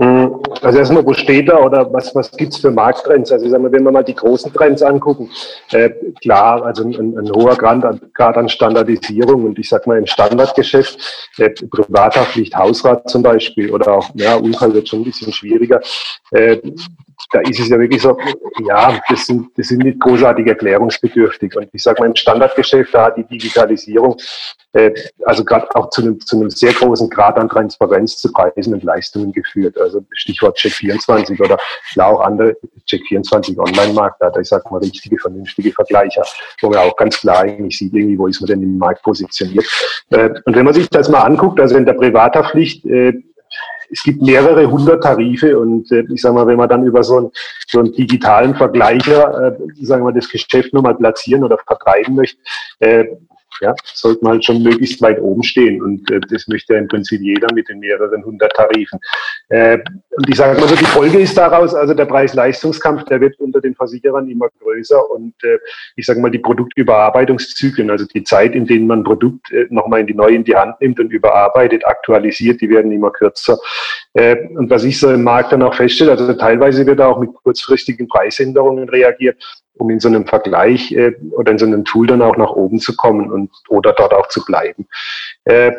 Hm, 0.00 0.40
also 0.62 0.78
erstmal, 0.78 1.06
wo 1.06 1.12
steht 1.14 1.48
er 1.48 1.64
oder 1.64 1.92
was, 1.92 2.12
was 2.14 2.32
gibt's 2.32 2.56
für 2.56 2.72
Markttrends? 2.72 3.30
Also 3.30 3.44
ich 3.44 3.52
sag 3.52 3.62
mal, 3.62 3.70
wenn 3.70 3.84
wir 3.84 3.92
mal 3.92 4.02
die 4.02 4.16
großen 4.16 4.52
Trends 4.52 4.82
angucken, 4.82 5.30
äh, 5.70 5.90
klar, 6.20 6.64
also 6.64 6.82
ein, 6.82 7.16
ein, 7.16 7.30
hoher 7.32 7.56
Grad 7.56 7.84
an, 7.84 8.00
Grad 8.14 8.36
an 8.36 8.48
Standardisierung 8.48 9.44
und 9.44 9.58
ich 9.60 9.68
sag 9.68 9.86
mal 9.86 9.98
im 9.98 10.06
Standardgeschäft, 10.06 10.98
äh, 11.38 11.50
Privathaftpflicht, 11.50 12.56
Hausrat 12.56 13.08
zum 13.08 13.22
Beispiel 13.22 13.70
oder 13.70 13.92
auch, 13.92 14.10
ja, 14.14 14.34
Unfall 14.34 14.74
wird 14.74 14.88
schon 14.88 15.02
ein 15.02 15.04
bisschen 15.04 15.32
schwieriger. 15.32 15.80
Äh, 16.32 16.58
da 17.30 17.40
ist 17.40 17.60
es 17.60 17.68
ja 17.68 17.78
wirklich 17.78 18.02
so, 18.02 18.18
ja, 18.66 19.00
das 19.08 19.26
sind, 19.26 19.56
das 19.56 19.68
sind 19.68 19.84
nicht 19.84 20.00
großartig 20.00 20.46
erklärungsbedürftig. 20.46 21.56
Und 21.56 21.68
ich 21.72 21.82
sage 21.82 22.00
mal, 22.00 22.08
im 22.08 22.16
Standardgeschäft, 22.16 22.92
da 22.92 23.06
hat 23.06 23.16
die 23.16 23.24
Digitalisierung, 23.24 24.16
äh, 24.72 24.92
also 25.24 25.44
gerade 25.44 25.68
auch 25.76 25.90
zu 25.90 26.02
einem, 26.02 26.20
zu 26.20 26.36
einem 26.36 26.50
sehr 26.50 26.72
großen 26.72 27.08
Grad 27.08 27.38
an 27.38 27.48
Transparenz 27.48 28.16
zu 28.18 28.32
Preisen 28.32 28.74
und 28.74 28.82
Leistungen 28.82 29.32
geführt. 29.32 29.78
Also 29.78 30.04
Stichwort 30.12 30.58
Check24 30.58 31.40
oder 31.42 31.56
klar 31.92 32.08
auch 32.08 32.20
andere 32.20 32.56
Check24 32.88 33.58
Online-Markt, 33.58 34.20
da 34.20 34.32
ich 34.40 34.48
sage 34.48 34.64
mal 34.70 34.78
richtige, 34.78 35.18
vernünftige 35.18 35.72
Vergleicher, 35.72 36.24
wo 36.60 36.70
man 36.70 36.78
auch 36.78 36.96
ganz 36.96 37.20
klar 37.20 37.40
eigentlich 37.40 37.78
sieht, 37.78 37.94
irgendwie, 37.94 38.18
wo 38.18 38.26
ist 38.26 38.40
man 38.40 38.48
denn 38.48 38.62
im 38.62 38.78
Markt 38.78 39.02
positioniert. 39.02 39.66
Äh, 40.10 40.30
und 40.44 40.56
wenn 40.56 40.64
man 40.64 40.74
sich 40.74 40.88
das 40.90 41.08
mal 41.08 41.20
anguckt, 41.20 41.60
also 41.60 41.76
in 41.76 41.86
der 41.86 41.94
Privathaftpflicht, 41.94 42.84
äh, 42.86 43.12
es 43.90 44.02
gibt 44.02 44.22
mehrere 44.22 44.70
hundert 44.70 45.02
Tarife 45.02 45.58
und 45.58 45.90
äh, 45.92 46.04
ich 46.12 46.20
sage 46.20 46.34
mal, 46.34 46.46
wenn 46.46 46.56
man 46.56 46.68
dann 46.68 46.84
über 46.84 47.02
so 47.02 47.16
einen, 47.18 47.30
so 47.66 47.80
einen 47.80 47.92
digitalen 47.92 48.54
Vergleicher, 48.54 49.56
äh, 49.58 49.84
sagen 49.84 50.04
wir, 50.04 50.12
das 50.12 50.28
Geschäft 50.28 50.72
nochmal 50.72 50.94
platzieren 50.94 51.44
oder 51.44 51.58
vertreiben 51.58 52.14
möchte, 52.14 52.38
äh, 52.78 53.04
ja, 53.60 53.74
sollte 53.84 54.22
man 54.22 54.32
halt 54.34 54.44
schon 54.44 54.62
möglichst 54.62 55.00
weit 55.02 55.20
oben 55.20 55.42
stehen. 55.42 55.82
Und 55.82 56.10
äh, 56.10 56.20
das 56.30 56.48
möchte 56.48 56.74
ja 56.74 56.80
im 56.80 56.88
Prinzip 56.88 57.20
jeder 57.20 57.48
mit 57.54 57.68
den 57.68 57.80
mehreren 57.80 58.24
hundert 58.24 58.52
Tarifen. 58.54 58.98
Äh, 59.48 59.78
und 60.10 60.28
ich 60.28 60.36
sage 60.36 60.60
mal 60.60 60.68
so, 60.68 60.76
die 60.76 60.84
Folge 60.84 61.18
ist 61.18 61.36
daraus, 61.36 61.74
also 61.74 61.94
der 61.94 62.06
Preis-Leistungskampf, 62.06 63.04
der 63.04 63.20
wird 63.20 63.38
unter 63.40 63.60
den 63.60 63.74
Versicherern 63.74 64.28
immer 64.28 64.48
größer. 64.60 65.10
Und 65.10 65.34
äh, 65.42 65.58
ich 65.96 66.06
sage 66.06 66.20
mal, 66.20 66.30
die 66.30 66.38
Produktüberarbeitungszyklen, 66.38 67.90
also 67.90 68.06
die 68.06 68.24
Zeit, 68.24 68.54
in 68.54 68.66
denen 68.66 68.86
man 68.86 69.04
Produkt 69.04 69.50
äh, 69.52 69.66
nochmal 69.70 70.00
in 70.00 70.06
die 70.06 70.14
neu 70.14 70.28
in 70.28 70.44
die 70.44 70.56
Hand 70.56 70.80
nimmt 70.80 71.00
und 71.00 71.12
überarbeitet, 71.12 71.86
aktualisiert, 71.86 72.60
die 72.60 72.70
werden 72.70 72.92
immer 72.92 73.10
kürzer. 73.10 73.58
Äh, 74.14 74.48
und 74.56 74.70
was 74.70 74.84
ich 74.84 74.98
so 74.98 75.10
im 75.10 75.22
Markt 75.22 75.52
dann 75.52 75.62
auch 75.62 75.74
feststelle, 75.74 76.12
also 76.12 76.32
teilweise 76.34 76.86
wird 76.86 77.00
auch 77.00 77.18
mit 77.20 77.32
kurzfristigen 77.34 78.08
Preisänderungen 78.08 78.88
reagiert. 78.88 79.36
Um 79.80 79.90
in 79.90 80.00
so 80.00 80.08
einem 80.08 80.26
Vergleich 80.26 80.92
äh, 80.92 81.12
oder 81.32 81.52
in 81.52 81.58
so 81.58 81.66
einem 81.66 81.84
Tool 81.84 82.06
dann 82.06 82.22
auch 82.22 82.36
nach 82.36 82.50
oben 82.50 82.78
zu 82.78 82.94
kommen 82.96 83.30
und 83.30 83.50
oder 83.68 83.92
dort 83.92 84.12
auch 84.12 84.28
zu 84.28 84.44
bleiben. 84.44 84.86
Äh, 85.44 85.72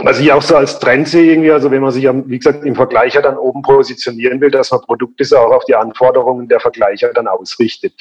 was 0.00 0.20
ich 0.20 0.32
auch 0.32 0.40
so 0.40 0.56
als 0.56 0.78
Trend 0.78 1.06
sehe, 1.06 1.32
irgendwie, 1.32 1.50
also 1.50 1.70
wenn 1.70 1.82
man 1.82 1.90
sich, 1.90 2.04
wie 2.04 2.38
gesagt, 2.38 2.64
im 2.64 2.74
Vergleicher 2.74 3.20
dann 3.20 3.36
oben 3.36 3.60
positionieren 3.60 4.40
will, 4.40 4.50
dass 4.50 4.70
man 4.70 4.80
Produkte 4.80 5.22
so 5.24 5.36
auch 5.36 5.52
auf 5.52 5.66
die 5.66 5.74
Anforderungen 5.74 6.48
der 6.48 6.60
Vergleicher 6.60 7.12
dann 7.12 7.28
ausrichtet. 7.28 7.92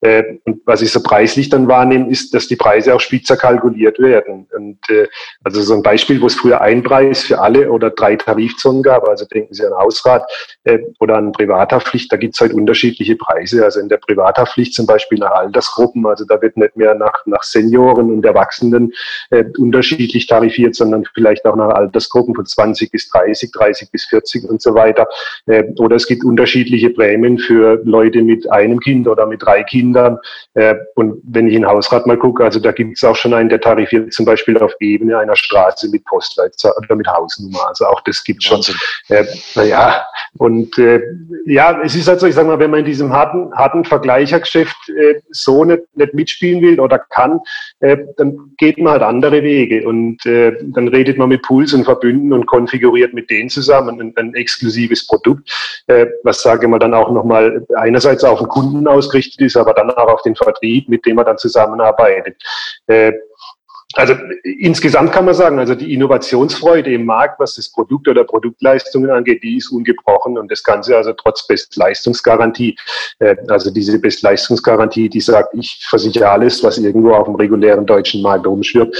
Äh, 0.00 0.22
und 0.44 0.60
was 0.64 0.80
ich 0.80 0.92
so 0.92 1.02
preislich 1.02 1.48
dann 1.48 1.66
wahrnehme, 1.66 2.08
ist, 2.08 2.34
dass 2.34 2.46
die 2.46 2.54
Preise 2.54 2.94
auch 2.94 3.00
spitzer 3.00 3.36
kalkuliert 3.36 3.98
werden. 3.98 4.46
Und 4.54 4.78
äh, 4.90 5.08
also 5.42 5.60
so 5.62 5.74
ein 5.74 5.82
Beispiel, 5.82 6.20
wo 6.20 6.26
es 6.26 6.36
früher 6.36 6.60
ein 6.60 6.84
Preis 6.84 7.24
für 7.24 7.40
alle 7.40 7.68
oder 7.72 7.90
drei 7.90 8.14
Tarifzonen 8.14 8.84
gab, 8.84 9.08
also 9.08 9.24
denken 9.24 9.52
Sie 9.52 9.66
an 9.66 9.74
Hausrat 9.74 10.30
äh, 10.62 10.78
oder 11.00 11.16
an 11.16 11.32
Privathaftpflicht, 11.32 12.12
da 12.12 12.16
gibt 12.16 12.34
es 12.34 12.40
halt 12.40 12.52
unterschiedliche 12.52 13.16
Preise. 13.16 13.64
Also 13.64 13.80
in 13.80 13.88
der 13.88 13.96
Privathaftpflicht 13.96 14.72
zum 14.72 14.86
Beispiel 14.86 15.18
nach 15.18 15.32
Altersgruppen, 15.32 16.06
also 16.06 16.24
da 16.24 16.40
wird 16.40 16.56
nicht 16.56 16.76
mehr 16.76 16.94
nach, 16.94 17.26
nach 17.26 17.42
Senioren 17.42 18.12
und 18.12 18.24
Erwachsenen 18.24 18.92
äh, 19.30 19.44
unterschiedlich 19.58 20.28
tarifiert, 20.28 20.76
sondern 20.76 21.04
vielleicht 21.12 21.39
vielleicht 21.40 21.46
auch 21.46 21.56
nach 21.56 21.74
Altersgruppen 21.74 22.34
von 22.34 22.46
20 22.46 22.90
bis 22.90 23.08
30, 23.10 23.50
30 23.52 23.90
bis 23.90 24.04
40 24.06 24.48
und 24.48 24.62
so 24.62 24.74
weiter. 24.74 25.08
Äh, 25.46 25.64
oder 25.78 25.96
es 25.96 26.06
gibt 26.06 26.24
unterschiedliche 26.24 26.90
Prämien 26.90 27.38
für 27.38 27.80
Leute 27.84 28.22
mit 28.22 28.50
einem 28.50 28.80
Kind 28.80 29.08
oder 29.08 29.26
mit 29.26 29.42
drei 29.42 29.62
Kindern. 29.62 30.18
Äh, 30.54 30.74
und 30.94 31.20
wenn 31.24 31.48
ich 31.48 31.54
in 31.54 31.66
Hausrat 31.66 32.06
mal 32.06 32.16
gucke, 32.16 32.44
also 32.44 32.60
da 32.60 32.72
gibt 32.72 32.96
es 32.96 33.04
auch 33.04 33.16
schon 33.16 33.34
einen, 33.34 33.48
der 33.48 33.60
tarifiert 33.60 34.12
zum 34.12 34.26
Beispiel 34.26 34.58
auf 34.58 34.72
Ebene 34.80 35.18
einer 35.18 35.36
Straße 35.36 35.88
mit 35.90 36.04
Postleitzahl 36.04 36.72
oder 36.78 36.96
mit 36.96 37.06
Hausnummer. 37.06 37.68
Also 37.68 37.86
auch 37.86 38.00
das 38.02 38.22
gibt 38.24 38.42
schon. 38.42 38.60
Äh, 39.08 39.24
naja, 39.54 40.04
und 40.38 40.78
äh, 40.78 41.00
ja, 41.46 41.80
es 41.82 41.94
ist 41.94 42.08
halt 42.08 42.20
so, 42.20 42.26
ich 42.26 42.34
sage 42.34 42.48
mal, 42.48 42.58
wenn 42.58 42.70
man 42.70 42.80
in 42.80 42.86
diesem 42.86 43.12
harten, 43.12 43.52
harten 43.54 43.84
Vergleichergeschäft 43.84 44.76
äh, 44.88 45.20
so 45.30 45.64
nicht, 45.64 45.82
nicht 45.94 46.14
mitspielen 46.14 46.62
will 46.62 46.80
oder 46.80 46.98
kann, 46.98 47.40
äh, 47.80 47.96
dann 48.16 48.52
geht 48.58 48.78
man 48.78 48.92
halt 48.92 49.02
andere 49.02 49.42
Wege 49.42 49.86
und 49.86 50.24
äh, 50.26 50.56
dann 50.62 50.88
redet 50.88 51.18
man 51.18 51.29
mit 51.30 51.42
Pools 51.42 51.72
und 51.72 51.84
Verbünden 51.84 52.32
und 52.32 52.46
konfiguriert 52.46 53.14
mit 53.14 53.30
denen 53.30 53.48
zusammen 53.48 54.00
ein, 54.00 54.12
ein 54.16 54.34
exklusives 54.34 55.06
Produkt, 55.06 55.50
äh, 55.86 56.06
was 56.22 56.42
sage 56.42 56.66
ich 56.66 56.70
mal 56.70 56.78
dann 56.78 56.92
auch 56.92 57.10
nochmal 57.10 57.64
einerseits 57.76 58.22
auf 58.24 58.40
den 58.40 58.48
Kunden 58.48 58.86
ausgerichtet 58.86 59.40
ist, 59.40 59.56
aber 59.56 59.72
dann 59.72 59.90
auch 59.90 60.12
auf 60.12 60.22
den 60.22 60.36
Vertrieb, 60.36 60.88
mit 60.88 61.06
dem 61.06 61.16
man 61.16 61.24
dann 61.24 61.38
zusammenarbeitet. 61.38 62.36
Äh, 62.86 63.12
also 63.94 64.14
insgesamt 64.44 65.10
kann 65.12 65.24
man 65.24 65.34
sagen, 65.34 65.58
also 65.58 65.74
die 65.74 65.92
Innovationsfreude 65.92 66.92
im 66.92 67.06
Markt, 67.06 67.40
was 67.40 67.56
das 67.56 67.68
Produkt 67.68 68.06
oder 68.06 68.22
Produktleistungen 68.22 69.10
angeht, 69.10 69.42
die 69.42 69.56
ist 69.56 69.70
ungebrochen 69.72 70.38
und 70.38 70.50
das 70.50 70.62
Ganze 70.62 70.96
also 70.96 71.12
trotz 71.12 71.46
Bestleistungsgarantie. 71.46 72.76
Äh, 73.18 73.36
also 73.48 73.70
diese 73.70 73.98
Bestleistungsgarantie, 73.98 75.08
die 75.08 75.20
sagt, 75.20 75.54
ich 75.54 75.84
versichere 75.88 76.30
alles, 76.30 76.62
was 76.62 76.78
irgendwo 76.78 77.14
auf 77.14 77.24
dem 77.26 77.34
regulären 77.34 77.84
deutschen 77.84 78.22
Markt 78.22 78.46
rumschwirrt. 78.46 78.96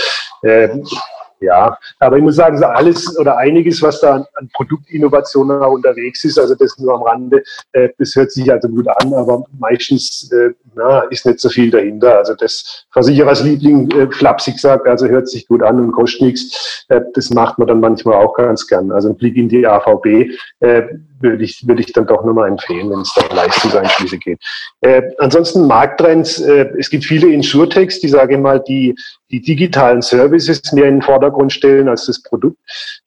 Ja, 1.40 1.78
aber 1.99 2.18
ich 2.18 2.23
muss 2.23 2.37
sagen, 2.37 2.59
so 2.59 2.66
alles 2.66 3.18
oder 3.18 3.38
einiges, 3.38 3.80
was 3.80 4.00
da 4.00 4.16
an, 4.16 4.50
Produktinnovationen 4.52 5.62
auch 5.62 5.73
unterwegs 5.73 6.23
ist, 6.25 6.38
also 6.38 6.54
das 6.54 6.78
nur 6.78 6.94
am 6.94 7.02
Rande, 7.02 7.42
äh, 7.73 7.88
das 7.99 8.14
hört 8.14 8.30
sich 8.30 8.52
also 8.52 8.68
gut 8.68 8.87
an, 8.88 9.14
aber 9.14 9.44
meistens 9.59 10.30
äh, 10.32 10.50
na, 10.75 11.00
ist 11.11 11.25
nicht 11.25 11.40
so 11.40 11.49
viel 11.49 11.70
dahinter. 11.70 12.18
Also 12.18 12.35
das 12.35 12.85
Versicherersliebling 12.92 13.90
äh, 13.90 14.11
flapsig 14.11 14.59
sagt, 14.59 14.87
also 14.87 15.06
hört 15.06 15.28
sich 15.28 15.49
gut 15.49 15.62
an 15.62 15.80
und 15.80 15.92
kostet 15.92 16.23
nichts. 16.23 16.85
Äh, 16.88 17.00
das 17.14 17.30
macht 17.30 17.59
man 17.59 17.68
dann 17.68 17.80
manchmal 17.80 18.16
auch 18.16 18.35
ganz 18.35 18.66
gern. 18.66 18.92
Also 18.92 19.09
ein 19.09 19.16
Blick 19.16 19.37
in 19.37 19.49
die 19.49 19.66
AVB 19.66 20.30
äh, 20.61 20.82
würde 21.20 21.44
ich, 21.44 21.66
würde 21.66 21.80
ich 21.80 21.92
dann 21.92 22.06
doch 22.06 22.25
nochmal 22.25 22.49
empfehlen, 22.49 22.90
wenn 22.90 23.00
es 23.00 23.12
da 23.14 23.23
um 23.23 23.37
Leistungseinschlüsse 23.37 24.18
geht. 24.18 24.40
Äh, 24.80 25.02
ansonsten 25.18 25.66
Markttrends, 25.66 26.40
äh, 26.40 26.70
es 26.78 26.90
gibt 26.90 27.04
viele 27.04 27.28
Insurtechs, 27.28 28.00
die, 28.00 28.09
sage 28.09 28.35
ich 28.35 28.40
mal, 28.40 28.61
die, 28.61 28.94
die 29.30 29.40
digitalen 29.40 30.02
Services 30.02 30.72
mehr 30.72 30.87
in 30.87 30.96
den 30.96 31.02
Vordergrund 31.02 31.52
stellen 31.52 31.88
als 31.88 32.06
das 32.06 32.22
Produkt. 32.22 32.58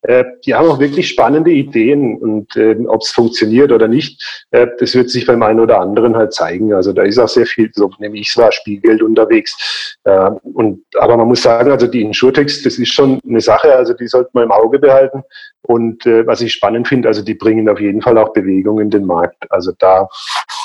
Äh, 0.03 0.23
die 0.45 0.53
haben 0.53 0.67
auch 0.67 0.79
wirklich 0.79 1.09
spannende 1.09 1.51
Ideen 1.51 2.17
und 2.17 2.55
äh, 2.55 2.75
ob 2.87 3.01
es 3.01 3.09
funktioniert 3.09 3.71
oder 3.71 3.87
nicht, 3.87 4.45
äh, 4.51 4.67
das 4.79 4.95
wird 4.95 5.09
sich 5.09 5.25
beim 5.25 5.43
einen 5.43 5.59
oder 5.59 5.79
anderen 5.79 6.15
halt 6.15 6.33
zeigen. 6.33 6.73
Also 6.73 6.93
da 6.93 7.03
ist 7.03 7.19
auch 7.19 7.27
sehr 7.27 7.45
viel, 7.45 7.69
so 7.73 7.91
nehme 7.99 8.17
ich 8.17 8.29
es 8.29 8.37
war, 8.37 8.51
Spielgeld 8.51 9.01
unterwegs. 9.01 9.97
Äh, 10.03 10.31
und, 10.43 10.83
aber 10.97 11.17
man 11.17 11.27
muss 11.27 11.43
sagen, 11.43 11.71
also 11.71 11.87
die 11.87 12.01
Insurtechs, 12.01 12.63
das 12.63 12.77
ist 12.77 12.93
schon 12.93 13.19
eine 13.27 13.41
Sache, 13.41 13.75
also 13.75 13.93
die 13.93 14.07
sollte 14.07 14.29
man 14.33 14.45
im 14.45 14.51
Auge 14.51 14.79
behalten. 14.79 15.23
Und 15.61 16.05
äh, 16.05 16.25
was 16.27 16.41
ich 16.41 16.53
spannend 16.53 16.87
finde, 16.87 17.07
also 17.07 17.21
die 17.21 17.35
bringen 17.35 17.69
auf 17.69 17.79
jeden 17.79 18.01
Fall 18.01 18.17
auch 18.17 18.33
Bewegung 18.33 18.79
in 18.79 18.89
den 18.89 19.05
Markt. 19.05 19.49
Also 19.49 19.71
da 19.79 20.07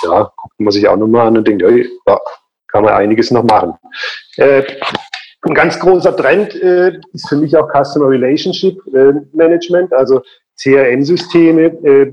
ja, 0.03 0.31
guckt 0.37 0.59
man 0.59 0.73
sich 0.73 0.89
auch 0.89 0.97
nochmal 0.97 1.29
an 1.29 1.39
und 1.39 1.47
denkt, 1.47 1.63
ey, 1.63 1.89
da 2.05 2.19
kann 2.69 2.85
man 2.85 2.95
einiges 2.95 3.31
noch 3.31 3.45
machen. 3.45 3.75
Äh, 4.37 4.63
ein 5.43 5.55
ganz 5.55 5.79
großer 5.79 6.17
Trend 6.17 6.55
äh, 6.57 6.99
ist 7.13 7.29
für 7.29 7.37
mich 7.37 7.57
auch 7.57 7.69
Customer 7.71 8.09
Relationship 8.09 8.77
äh, 8.93 9.13
Management, 9.33 9.93
also 9.93 10.23
CRM-Systeme. 10.61 11.65
Äh, 11.85 12.13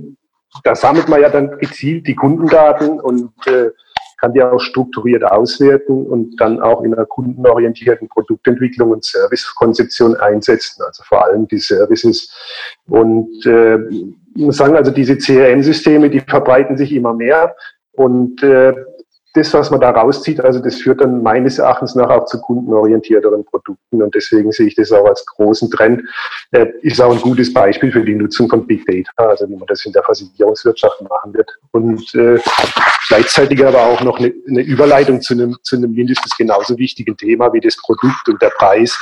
da 0.64 0.76
sammelt 0.76 1.10
man 1.10 1.22
ja 1.22 1.30
dann 1.30 1.58
gezielt 1.58 2.08
die 2.08 2.16
Kundendaten 2.16 3.00
und 3.00 3.32
äh, 3.48 3.72
kann 4.18 4.34
die 4.34 4.42
auch 4.42 4.60
strukturiert 4.60 5.24
auswerten 5.24 6.06
und 6.06 6.40
dann 6.40 6.62
auch 6.62 6.84
in 6.84 6.94
einer 6.94 7.06
kundenorientierten 7.06 8.08
Produktentwicklung 8.08 8.92
und 8.92 9.04
Servicekonzeption 9.04 10.16
einsetzen, 10.16 10.84
also 10.84 11.04
vor 11.04 11.26
allem 11.26 11.48
die 11.48 11.60
Services. 11.60 12.32
Und 12.88 13.46
äh, 13.46 13.78
ich 14.36 14.46
muss 14.46 14.58
sagen, 14.58 14.76
also 14.76 14.92
diese 14.92 15.18
CRM-Systeme, 15.18 16.10
die 16.10 16.22
verbreiten 16.22 16.78
sich 16.78 16.94
immer 16.94 17.14
mehr 17.14 17.56
und 17.94 18.42
äh, 18.44 18.74
das, 19.36 19.54
was 19.54 19.70
man 19.70 19.82
da 19.82 19.92
rauszieht, 19.92 20.40
also 20.40 20.60
das 20.60 20.76
führt 20.76 21.02
dann 21.02 21.22
meines 21.22 21.60
Erachtens 21.60 21.96
nach 21.96 22.10
auch 22.10 22.26
zu 22.26 22.40
kundenorientierteren 22.40 23.44
Produkten 23.46 24.02
und 24.02 24.16
deswegen 24.16 24.52
sehe 24.52 24.68
ich 24.68 24.76
das 24.76 24.92
auch 24.92 25.06
als 25.06 25.26
großen 25.26 25.70
Trend. 25.70 26.04
Äh, 26.52 26.68
ist 26.82 27.02
auch 27.02 27.12
ein 27.12 27.22
gutes 27.22 27.54
Beispiel 27.54 27.92
für 27.92 28.04
die 28.04 28.16
Nutzung 28.16 28.48
von 28.48 28.66
Big 28.66 28.86
Data, 28.86 29.30
also 29.30 29.50
wie 29.50 29.56
man 29.56 29.68
das 29.68 29.86
in 29.86 29.92
der 29.92 30.04
Versicherungswirtschaft 30.04 31.02
machen 31.02 31.34
wird. 31.34 31.50
Und 31.72 32.16
äh, 32.16 32.40
gleichzeitig 33.08 33.66
aber 33.66 33.82
auch 33.82 34.02
noch 34.02 34.20
eine, 34.20 34.34
eine 34.48 34.62
Überleitung 34.62 35.22
zu 35.22 35.34
einem, 35.34 35.58
zu 35.64 35.76
einem 35.76 35.92
mindestens 35.92 36.36
genauso 36.38 36.78
wichtigen 36.78 37.18
Thema 37.18 37.52
wie 37.54 37.62
das 37.62 37.78
Produkt 37.78 38.30
und 38.30 38.42
der 38.42 38.52
Preis. 38.52 38.98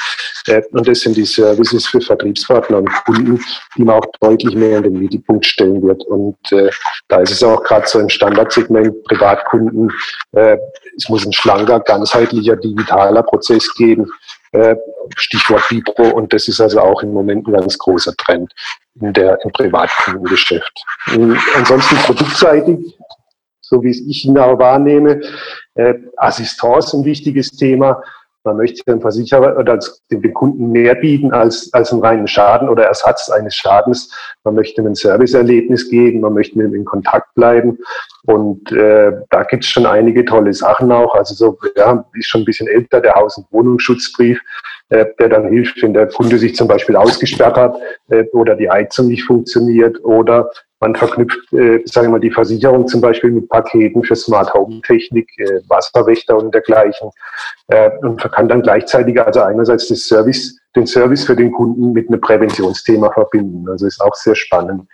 Äh, 0.48 0.62
und 0.72 0.88
das 0.88 1.02
sind 1.02 1.16
die 1.16 1.26
Services 1.26 1.86
für 1.88 2.02
Vertriebspartner 2.02 2.78
und 2.78 2.90
Kunden, 3.06 3.40
die 3.78 3.84
man 3.84 3.98
auch 3.98 4.06
deutlich 4.20 4.56
mehr 4.56 4.78
in 4.78 4.84
den 4.84 5.00
Mittelpunkt 5.00 5.46
stellen 5.46 5.82
wird. 5.84 6.04
Und 6.06 6.38
äh, 6.52 6.70
da 7.08 7.22
ist 7.22 7.32
es 7.32 7.44
auch 7.44 7.64
gerade 7.64 7.88
so 7.88 8.00
im 8.00 8.10
Standardsegment 8.10 9.04
Privatkunden, 9.04 9.92
es 10.32 11.10
muss 11.10 11.26
ein 11.26 11.34
schlanker, 11.34 11.80
ganzheitlicher, 11.80 12.56
digitaler 12.56 13.24
Prozess 13.24 13.72
geben. 13.76 14.12
Äh, 14.52 14.76
Stichwort 15.16 15.70
Vibro. 15.70 16.10
Und 16.10 16.34
das 16.34 16.48
ist 16.48 16.62
also 16.62 16.80
auch 16.80 17.04
im 17.04 17.14
Moment 17.14 17.48
ein 17.48 17.54
ganz 17.54 17.78
großer 17.78 18.14
Trend 18.16 18.52
in 19.00 19.14
der, 19.14 19.40
im 19.44 19.52
Privatkundengeschäft. 19.52 20.84
Ansonsten 21.56 21.96
produktseitig 21.98 22.96
so 23.74 23.82
wie 23.84 23.90
es 23.90 24.02
ich 24.02 24.26
ihn 24.26 24.38
auch 24.38 24.60
wahrnehme. 24.60 25.22
Äh, 25.74 25.96
Assistance 26.18 26.96
ein 26.96 27.06
wichtiges 27.06 27.50
Thema. 27.52 28.04
Man 28.44 28.58
möchte 28.58 28.84
dem 28.86 29.02
Versicherer 29.02 29.58
oder 29.58 29.80
dem 30.12 30.34
Kunden 30.34 30.72
mehr 30.72 30.96
bieten 30.96 31.32
als, 31.32 31.72
als 31.74 31.92
einen 31.92 32.02
reinen 32.02 32.28
Schaden 32.28 32.70
oder 32.70 32.86
Ersatz 32.86 33.30
eines 33.30 33.56
Schadens. 33.56 34.14
Man 34.44 34.56
möchte 34.56 34.82
ihm 34.82 34.88
ein 34.88 34.96
Serviceerlebnis 34.96 35.90
geben, 35.90 36.22
man 36.22 36.34
möchte 36.34 36.58
mit 36.58 36.68
ihm 36.68 36.76
in 36.76 36.86
Kontakt 36.86 37.34
bleiben. 37.36 37.80
Und 38.26 38.72
äh, 38.72 39.12
da 39.30 39.44
gibt 39.44 39.64
es 39.64 39.70
schon 39.70 39.86
einige 39.86 40.26
tolle 40.26 40.54
Sachen 40.54 40.92
auch. 40.92 41.16
Also 41.16 41.34
so, 41.34 41.58
ja, 41.76 42.06
ist 42.14 42.28
schon 42.28 42.42
ein 42.42 42.46
bisschen 42.46 42.68
älter, 42.68 43.02
der 43.02 43.16
Haus- 43.16 43.38
und 43.38 43.48
Wohnungsschutzbrief, 43.52 44.42
äh, 44.90 45.06
der 45.20 45.30
dann 45.30 45.48
hilft, 45.48 45.82
wenn 45.82 45.94
der 45.94 46.08
Kunde 46.08 46.38
sich 46.38 46.56
zum 46.56 46.68
Beispiel 46.68 46.96
ausgesperrt 46.96 47.58
hat 47.58 47.76
äh, 48.10 48.26
oder 48.34 48.56
die 48.56 48.70
Heizung 48.70 49.08
nicht 49.08 49.24
funktioniert 49.24 50.04
oder 50.04 50.50
man 50.84 50.96
verknüpft, 50.96 51.54
äh, 51.54 51.82
sagen 51.86 52.08
wir 52.08 52.12
mal, 52.12 52.20
die 52.20 52.32
Versicherung 52.32 52.88
zum 52.88 53.00
Beispiel 53.00 53.32
mit 53.32 53.48
Paketen 53.50 54.04
für 54.04 54.16
Smart 54.16 54.54
Home 54.54 54.82
Technik, 54.82 55.30
äh, 55.38 55.62
Wasserwächter 55.68 56.38
und 56.38 56.54
dergleichen. 56.54 57.10
Äh, 57.68 57.90
und 58.02 58.22
kann 58.22 58.50
dann 58.50 58.62
gleichzeitig 58.62 59.20
also 59.20 59.42
einerseits 59.42 59.88
das 59.88 60.02
Service, 60.02 60.60
den 60.76 60.88
Service 60.88 61.26
für 61.26 61.36
den 61.36 61.52
Kunden 61.52 61.94
mit 61.94 62.10
einem 62.10 62.22
Präventionsthema 62.22 63.12
verbinden. 63.12 63.68
Also 63.70 63.88
ist 63.88 64.02
auch 64.02 64.16
sehr 64.16 64.36
spannend. 64.36 64.88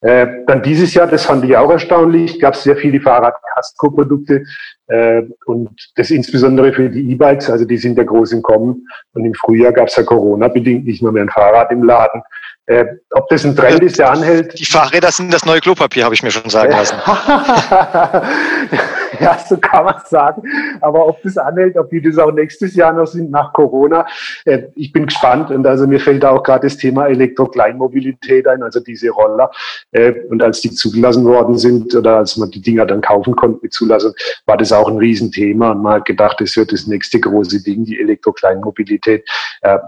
Äh, 0.00 0.26
dann 0.46 0.62
dieses 0.62 0.94
Jahr, 0.94 1.06
das 1.06 1.24
fand 1.24 1.44
ich 1.44 1.56
auch 1.56 1.70
erstaunlich, 1.70 2.40
gab 2.40 2.54
es 2.54 2.64
sehr 2.64 2.76
viele 2.76 3.00
Fahrrad-Casco-Produkte 3.00 4.42
äh, 4.88 5.22
und 5.46 5.70
das 5.96 6.10
insbesondere 6.10 6.72
für 6.72 6.90
die 6.90 7.12
E-Bikes, 7.12 7.50
also 7.50 7.64
die 7.64 7.78
sind 7.78 7.98
ja 7.98 8.04
groß 8.04 8.32
im 8.32 8.42
Kommen. 8.42 8.86
Und 9.14 9.24
im 9.24 9.34
Frühjahr 9.34 9.72
gab 9.72 9.88
es 9.88 9.96
ja 9.96 10.02
Corona-bedingt 10.02 10.84
nicht 10.84 11.02
mehr, 11.02 11.12
mehr 11.12 11.22
ein 11.22 11.30
Fahrrad 11.30 11.70
im 11.70 11.82
Laden. 11.82 12.22
Äh, 12.66 12.84
ob 13.10 13.28
das 13.28 13.44
ein 13.44 13.56
Trend 13.56 13.82
ist, 13.82 13.98
der 13.98 14.10
anhält. 14.10 14.58
Die 14.58 14.64
Fahrräder 14.64 15.10
sind 15.10 15.32
das 15.32 15.44
neue 15.44 15.60
Klopapier, 15.60 16.04
habe 16.04 16.14
ich 16.14 16.22
mir 16.22 16.30
schon 16.30 16.48
sagen 16.48 16.70
lassen. 16.72 16.96
ja, 19.22 19.38
so 19.48 19.56
kann 19.56 19.84
man 19.84 20.00
sagen. 20.04 20.42
Aber 20.80 21.06
ob 21.06 21.22
das 21.22 21.38
anhält, 21.38 21.76
ob 21.76 21.90
die 21.90 22.02
das 22.02 22.18
auch 22.18 22.32
nächstes 22.32 22.74
Jahr 22.74 22.92
noch 22.92 23.06
sind 23.06 23.30
nach 23.30 23.52
Corona, 23.52 24.06
äh, 24.44 24.64
ich 24.74 24.92
bin 24.92 25.06
gespannt. 25.06 25.50
Und 25.50 25.66
also 25.66 25.86
mir 25.86 26.00
fällt 26.00 26.22
da 26.22 26.30
auch 26.30 26.42
gerade 26.42 26.66
das 26.66 26.76
Thema 26.76 27.06
Elektrokleinmobilität 27.06 28.46
ein, 28.48 28.62
also 28.62 28.80
diese 28.80 29.10
Roller. 29.10 29.50
Äh, 29.92 30.12
und 30.28 30.42
als 30.42 30.60
die 30.60 30.70
zugelassen 30.70 31.24
worden 31.24 31.56
sind 31.58 31.94
oder 31.94 32.18
als 32.18 32.36
man 32.36 32.50
die 32.50 32.60
Dinger 32.60 32.86
dann 32.86 33.00
kaufen 33.00 33.36
konnte 33.36 33.60
mit 33.62 33.72
Zulassung, 33.72 34.12
war 34.46 34.56
das 34.56 34.72
auch 34.72 34.88
ein 34.88 34.98
Riesenthema. 34.98 35.70
Und 35.70 35.82
man 35.82 35.94
hat 35.94 36.04
gedacht, 36.04 36.40
das 36.40 36.56
wird 36.56 36.72
das 36.72 36.86
nächste 36.86 37.20
große 37.20 37.62
Ding, 37.62 37.84
die 37.84 38.00
Elektrokleinmobilität. 38.00 39.24
Äh, 39.62 39.78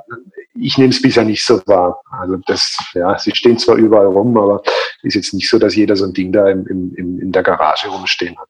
ich 0.57 0.79
nehme 0.79 0.91
es 0.91 1.03
bisher 1.03 1.25
nicht 1.25 1.45
so 1.45 1.61
wahr. 1.67 2.01
Also 2.11 2.37
das, 2.47 2.79
ja, 2.95 3.19
sie 3.19 3.35
stehen 3.35 3.59
zwar 3.59 3.77
überall 3.77 4.07
rum, 4.07 4.37
aber 4.37 4.63
ist 5.03 5.15
jetzt 5.15 5.35
nicht 5.35 5.49
so, 5.49 5.59
dass 5.59 5.75
jeder 5.75 5.97
so 5.97 6.05
ein 6.05 6.13
Ding 6.13 6.33
da 6.33 6.49
im, 6.49 6.67
im, 6.67 7.19
in 7.21 7.33
der 7.33 7.43
Garage 7.43 7.89
rumstehen 7.89 8.37
hat. 8.39 8.49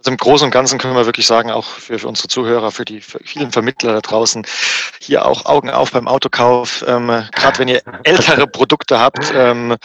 Also 0.00 0.12
im 0.12 0.16
Großen 0.16 0.46
und 0.46 0.50
Ganzen 0.50 0.78
können 0.78 0.94
wir 0.94 1.04
wirklich 1.04 1.26
sagen, 1.26 1.50
auch 1.50 1.66
für, 1.66 1.98
für 1.98 2.08
unsere 2.08 2.28
Zuhörer, 2.28 2.70
für 2.70 2.86
die 2.86 3.02
für 3.02 3.18
vielen 3.22 3.52
Vermittler 3.52 3.92
da 3.92 4.00
draußen, 4.00 4.46
hier 4.98 5.26
auch 5.26 5.44
Augen 5.44 5.68
auf 5.68 5.92
beim 5.92 6.08
Autokauf. 6.08 6.82
Ähm, 6.88 7.08
Gerade 7.32 7.58
wenn 7.58 7.68
ihr 7.68 7.82
ältere 8.04 8.46
Produkte 8.46 8.98
habt, 8.98 9.30
ähm, 9.34 9.76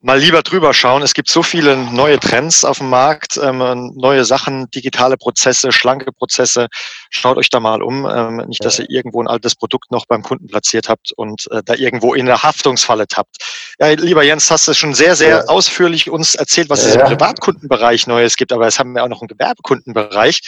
mal 0.00 0.18
lieber 0.18 0.42
drüber 0.42 0.74
schauen. 0.74 1.02
Es 1.02 1.12
gibt 1.12 1.28
so 1.28 1.42
viele 1.42 1.76
neue 1.76 2.20
Trends 2.20 2.64
auf 2.64 2.78
dem 2.78 2.88
Markt, 2.88 3.38
ähm, 3.42 3.92
neue 3.96 4.24
Sachen, 4.24 4.70
digitale 4.70 5.16
Prozesse, 5.16 5.72
schlanke 5.72 6.12
Prozesse. 6.12 6.68
Schaut 7.10 7.36
euch 7.36 7.50
da 7.50 7.58
mal 7.58 7.82
um. 7.82 8.06
Ähm, 8.06 8.36
nicht, 8.46 8.64
dass 8.64 8.78
ihr 8.78 8.88
irgendwo 8.88 9.20
ein 9.20 9.26
altes 9.26 9.56
Produkt 9.56 9.90
noch 9.90 10.06
beim 10.06 10.22
Kunden 10.22 10.46
platziert 10.46 10.88
habt 10.88 11.12
und 11.16 11.48
äh, 11.50 11.62
da 11.64 11.74
irgendwo 11.74 12.14
in 12.14 12.26
der 12.26 12.42
Haftungsfalle 12.42 13.08
tappt. 13.08 13.36
Ja, 13.80 13.88
lieber 13.88 14.22
Jens, 14.22 14.50
hast 14.50 14.68
du 14.68 14.74
schon 14.74 14.94
sehr, 14.94 15.16
sehr 15.16 15.28
ja. 15.28 15.44
ausführlich 15.46 16.08
uns 16.08 16.36
erzählt, 16.36 16.70
was 16.70 16.84
es 16.84 16.94
im 16.94 17.02
Privatkundenbereich 17.02 18.06
Neues 18.06 18.36
gibt, 18.36 18.52
aber 18.52 18.66
es 18.68 18.78
haben 18.78 18.92
wir 18.92 19.02
auch 19.02 19.08
noch 19.08 19.20
einen 19.20 19.28
Gewerbekundenbereich. 19.28 20.40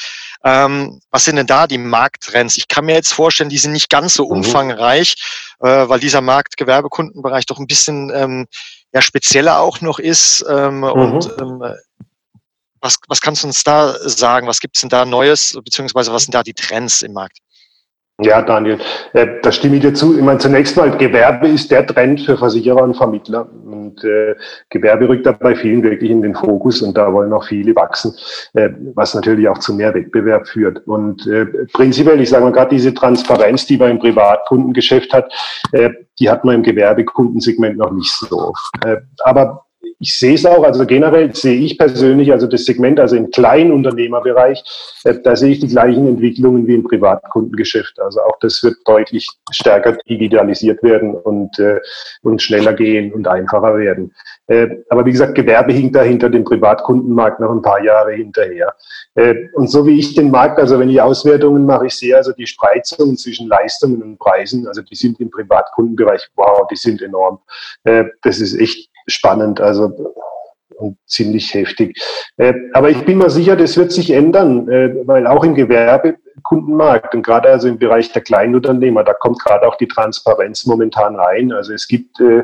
Ähm, 0.44 1.00
was 1.10 1.24
sind 1.24 1.36
denn 1.36 1.46
da 1.46 1.66
die 1.66 1.78
Markttrends? 1.78 2.56
Ich 2.56 2.68
kann 2.68 2.84
mir 2.84 2.94
jetzt 2.94 3.12
vorstellen, 3.12 3.50
die 3.50 3.58
sind 3.58 3.72
nicht 3.72 3.90
ganz 3.90 4.14
so 4.14 4.26
mhm. 4.26 4.30
umfangreich, 4.30 5.16
äh, 5.60 5.88
weil 5.88 5.98
dieser 5.98 6.20
Markt 6.20 6.56
Gewerbekundenbereich 6.56 7.46
doch 7.46 7.58
ein 7.58 7.66
bisschen 7.66 8.10
ähm, 8.14 8.46
ja 8.92 9.02
spezieller 9.02 9.60
auch 9.60 9.80
noch 9.80 9.98
ist. 9.98 10.44
Ähm, 10.48 10.78
mhm. 10.78 10.84
Und 10.84 11.30
ähm, 11.40 11.74
was, 12.80 12.98
was 13.08 13.20
kannst 13.20 13.42
du 13.42 13.46
uns 13.46 13.62
da 13.62 13.94
sagen? 14.08 14.46
Was 14.46 14.60
gibt 14.60 14.76
es 14.76 14.80
denn 14.80 14.90
da 14.90 15.04
Neues, 15.04 15.58
beziehungsweise 15.64 16.12
was 16.12 16.24
sind 16.24 16.34
da 16.34 16.42
die 16.42 16.54
Trends 16.54 17.02
im 17.02 17.12
Markt? 17.12 17.38
Ja, 18.22 18.42
Daniel, 18.42 18.78
äh, 19.12 19.26
da 19.42 19.50
stimme 19.50 19.76
ich 19.76 19.82
dir 19.82 19.94
zu. 19.94 20.16
Ich 20.16 20.22
meine, 20.22 20.38
zunächst 20.38 20.76
mal, 20.76 20.90
Gewerbe 20.96 21.48
ist 21.48 21.70
der 21.70 21.86
Trend 21.86 22.20
für 22.20 22.36
Versicherer 22.36 22.82
und 22.82 22.94
Vermittler. 22.94 23.48
Und 23.64 24.02
äh, 24.04 24.34
Gewerbe 24.68 25.08
rückt 25.08 25.26
da 25.26 25.32
bei 25.32 25.54
vielen 25.54 25.82
wirklich 25.82 26.10
in 26.10 26.22
den 26.22 26.34
Fokus 26.34 26.82
und 26.82 26.96
da 26.96 27.12
wollen 27.12 27.32
auch 27.32 27.44
viele 27.44 27.74
wachsen, 27.74 28.14
äh, 28.54 28.70
was 28.94 29.14
natürlich 29.14 29.48
auch 29.48 29.58
zu 29.58 29.74
mehr 29.74 29.94
Wettbewerb 29.94 30.46
führt. 30.48 30.86
Und 30.86 31.26
äh, 31.26 31.46
prinzipiell, 31.72 32.20
ich 32.20 32.28
sage 32.28 32.44
mal 32.44 32.52
gerade 32.52 32.74
diese 32.74 32.92
Transparenz, 32.92 33.66
die 33.66 33.78
man 33.78 33.92
im 33.92 33.98
Privatkundengeschäft 33.98 35.12
hat, 35.12 35.32
äh, 35.72 35.90
die 36.18 36.28
hat 36.28 36.44
man 36.44 36.56
im 36.56 36.62
Gewerbekundensegment 36.62 37.78
noch 37.78 37.92
nicht 37.92 38.12
so. 38.12 38.52
Äh, 38.84 38.96
aber 39.24 39.64
ich 40.02 40.18
sehe 40.18 40.34
es 40.34 40.46
auch, 40.46 40.64
also 40.64 40.86
generell 40.86 41.34
sehe 41.34 41.60
ich 41.60 41.76
persönlich, 41.76 42.32
also 42.32 42.46
das 42.46 42.64
Segment, 42.64 42.98
also 42.98 43.16
im 43.16 43.30
Kleinunternehmerbereich, 43.30 44.62
äh, 45.04 45.14
da 45.22 45.36
sehe 45.36 45.50
ich 45.50 45.60
die 45.60 45.68
gleichen 45.68 46.08
Entwicklungen 46.08 46.66
wie 46.66 46.74
im 46.74 46.84
Privatkundengeschäft. 46.84 48.00
Also 48.00 48.22
auch 48.22 48.38
das 48.40 48.62
wird 48.62 48.76
deutlich 48.86 49.28
stärker 49.50 49.98
digitalisiert 50.08 50.82
werden 50.82 51.14
und, 51.14 51.58
äh, 51.58 51.80
und 52.22 52.40
schneller 52.40 52.72
gehen 52.72 53.12
und 53.12 53.28
einfacher 53.28 53.76
werden. 53.76 54.14
Äh, 54.46 54.68
aber 54.88 55.04
wie 55.04 55.12
gesagt, 55.12 55.34
Gewerbe 55.34 55.74
hinkt 55.74 55.94
da 55.94 56.02
hinter 56.02 56.30
dem 56.30 56.44
Privatkundenmarkt 56.44 57.38
noch 57.38 57.50
ein 57.50 57.60
paar 57.60 57.84
Jahre 57.84 58.12
hinterher. 58.12 58.74
Äh, 59.16 59.34
und 59.52 59.70
so 59.70 59.86
wie 59.86 59.98
ich 59.98 60.14
den 60.14 60.30
Markt, 60.30 60.58
also 60.58 60.78
wenn 60.78 60.88
ich 60.88 61.02
Auswertungen 61.02 61.66
mache, 61.66 61.86
ich 61.86 61.94
sehe 61.94 62.16
also 62.16 62.32
die 62.32 62.46
Spreizungen 62.46 63.18
zwischen 63.18 63.48
Leistungen 63.48 64.02
und 64.02 64.18
Preisen, 64.18 64.66
also 64.66 64.80
die 64.80 64.94
sind 64.94 65.20
im 65.20 65.30
Privatkundenbereich, 65.30 66.26
wow, 66.36 66.66
die 66.70 66.76
sind 66.76 67.02
enorm. 67.02 67.38
Das 67.84 68.40
ist 68.40 68.58
echt 68.58 68.89
spannend, 69.10 69.60
also 69.60 70.14
und 70.80 70.96
ziemlich 71.06 71.52
heftig. 71.54 72.00
Äh, 72.38 72.54
aber 72.72 72.90
ich 72.90 73.04
bin 73.04 73.18
mir 73.18 73.30
sicher, 73.30 73.56
das 73.56 73.76
wird 73.76 73.92
sich 73.92 74.10
ändern, 74.10 74.68
äh, 74.68 75.06
weil 75.06 75.26
auch 75.26 75.44
im 75.44 75.54
Gewerbekundenmarkt 75.54 77.14
und 77.14 77.22
gerade 77.22 77.50
also 77.50 77.68
im 77.68 77.78
Bereich 77.78 78.12
der 78.12 78.22
Kleinunternehmer, 78.22 79.04
da 79.04 79.12
kommt 79.14 79.40
gerade 79.40 79.68
auch 79.68 79.76
die 79.76 79.88
Transparenz 79.88 80.66
momentan 80.66 81.16
rein. 81.16 81.52
Also 81.52 81.72
es 81.74 81.86
gibt 81.86 82.18
äh, 82.20 82.42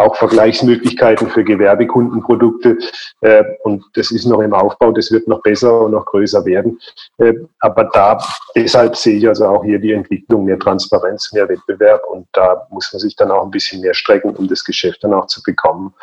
auch 0.00 0.16
Vergleichsmöglichkeiten 0.16 1.28
für 1.28 1.44
Gewerbekundenprodukte. 1.44 2.78
Äh, 3.20 3.44
und 3.62 3.84
das 3.94 4.10
ist 4.10 4.26
noch 4.26 4.40
im 4.40 4.52
Aufbau, 4.54 4.92
das 4.92 5.10
wird 5.12 5.28
noch 5.28 5.42
besser 5.42 5.82
und 5.82 5.92
noch 5.92 6.06
größer 6.06 6.44
werden. 6.44 6.78
Äh, 7.18 7.34
aber 7.60 7.84
da, 7.92 8.18
deshalb 8.56 8.96
sehe 8.96 9.18
ich 9.18 9.28
also 9.28 9.46
auch 9.46 9.64
hier 9.64 9.78
die 9.78 9.92
Entwicklung, 9.92 10.44
mehr 10.44 10.58
Transparenz, 10.58 11.32
mehr 11.32 11.48
Wettbewerb 11.48 12.02
und 12.10 12.26
da 12.32 12.66
muss 12.70 12.92
man 12.92 13.00
sich 13.00 13.14
dann 13.16 13.30
auch 13.30 13.44
ein 13.44 13.50
bisschen 13.50 13.80
mehr 13.80 13.94
strecken, 13.94 14.34
um 14.34 14.48
das 14.48 14.64
Geschäft 14.64 15.04
dann 15.04 15.14
auch 15.14 15.26
zu 15.26 15.42
bekommen. 15.42 15.94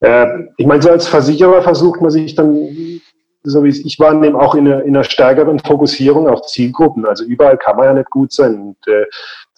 Äh, 0.00 0.26
ich 0.56 0.66
meine, 0.66 0.82
so 0.82 0.90
als 0.90 1.08
Versicherer 1.08 1.62
versucht 1.62 2.00
man 2.00 2.10
sich 2.10 2.34
dann 2.34 3.00
so 3.42 3.64
wie 3.64 3.68
ich 3.68 3.98
wahrnehme, 3.98 4.38
auch 4.38 4.54
in 4.54 4.66
einer, 4.66 4.82
in 4.82 4.94
einer 4.94 5.04
stärkeren 5.04 5.58
Fokussierung 5.58 6.28
auf 6.28 6.46
Zielgruppen. 6.46 7.06
Also 7.06 7.24
überall 7.24 7.56
kann 7.56 7.76
man 7.76 7.86
ja 7.86 7.94
nicht 7.94 8.10
gut 8.10 8.32
sein. 8.32 8.60
Und 8.60 8.88
äh, 8.92 9.06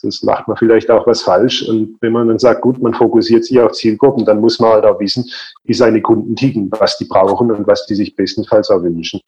sonst 0.03 0.25
macht 0.25 0.49
man 0.49 0.57
vielleicht 0.57 0.91
auch 0.91 1.07
was 1.07 1.23
falsch. 1.23 1.63
Und 1.69 1.97
wenn 2.01 2.13
man 2.13 2.29
dann 2.29 2.39
sagt, 2.39 2.61
gut, 2.61 2.83
man 2.83 2.93
fokussiert 2.93 3.45
sich 3.45 3.59
auf 3.61 3.73
Zielgruppen, 3.73 4.25
dann 4.25 4.41
muss 4.41 4.59
man 4.59 4.73
halt 4.73 4.85
auch 4.85 4.99
wissen, 4.99 5.25
wie 5.65 5.75
seine 5.75 6.03
Kunden 6.03 6.35
ticken, 6.35 6.71
was 6.79 6.99
die 6.99 7.05
brauchen 7.05 7.51
und 7.51 7.67
was 7.67 7.87
die 7.87 7.95
sich 7.95 8.15
bestenfalls 8.15 8.71
auch 8.71 8.83
wünschen. 8.83 9.21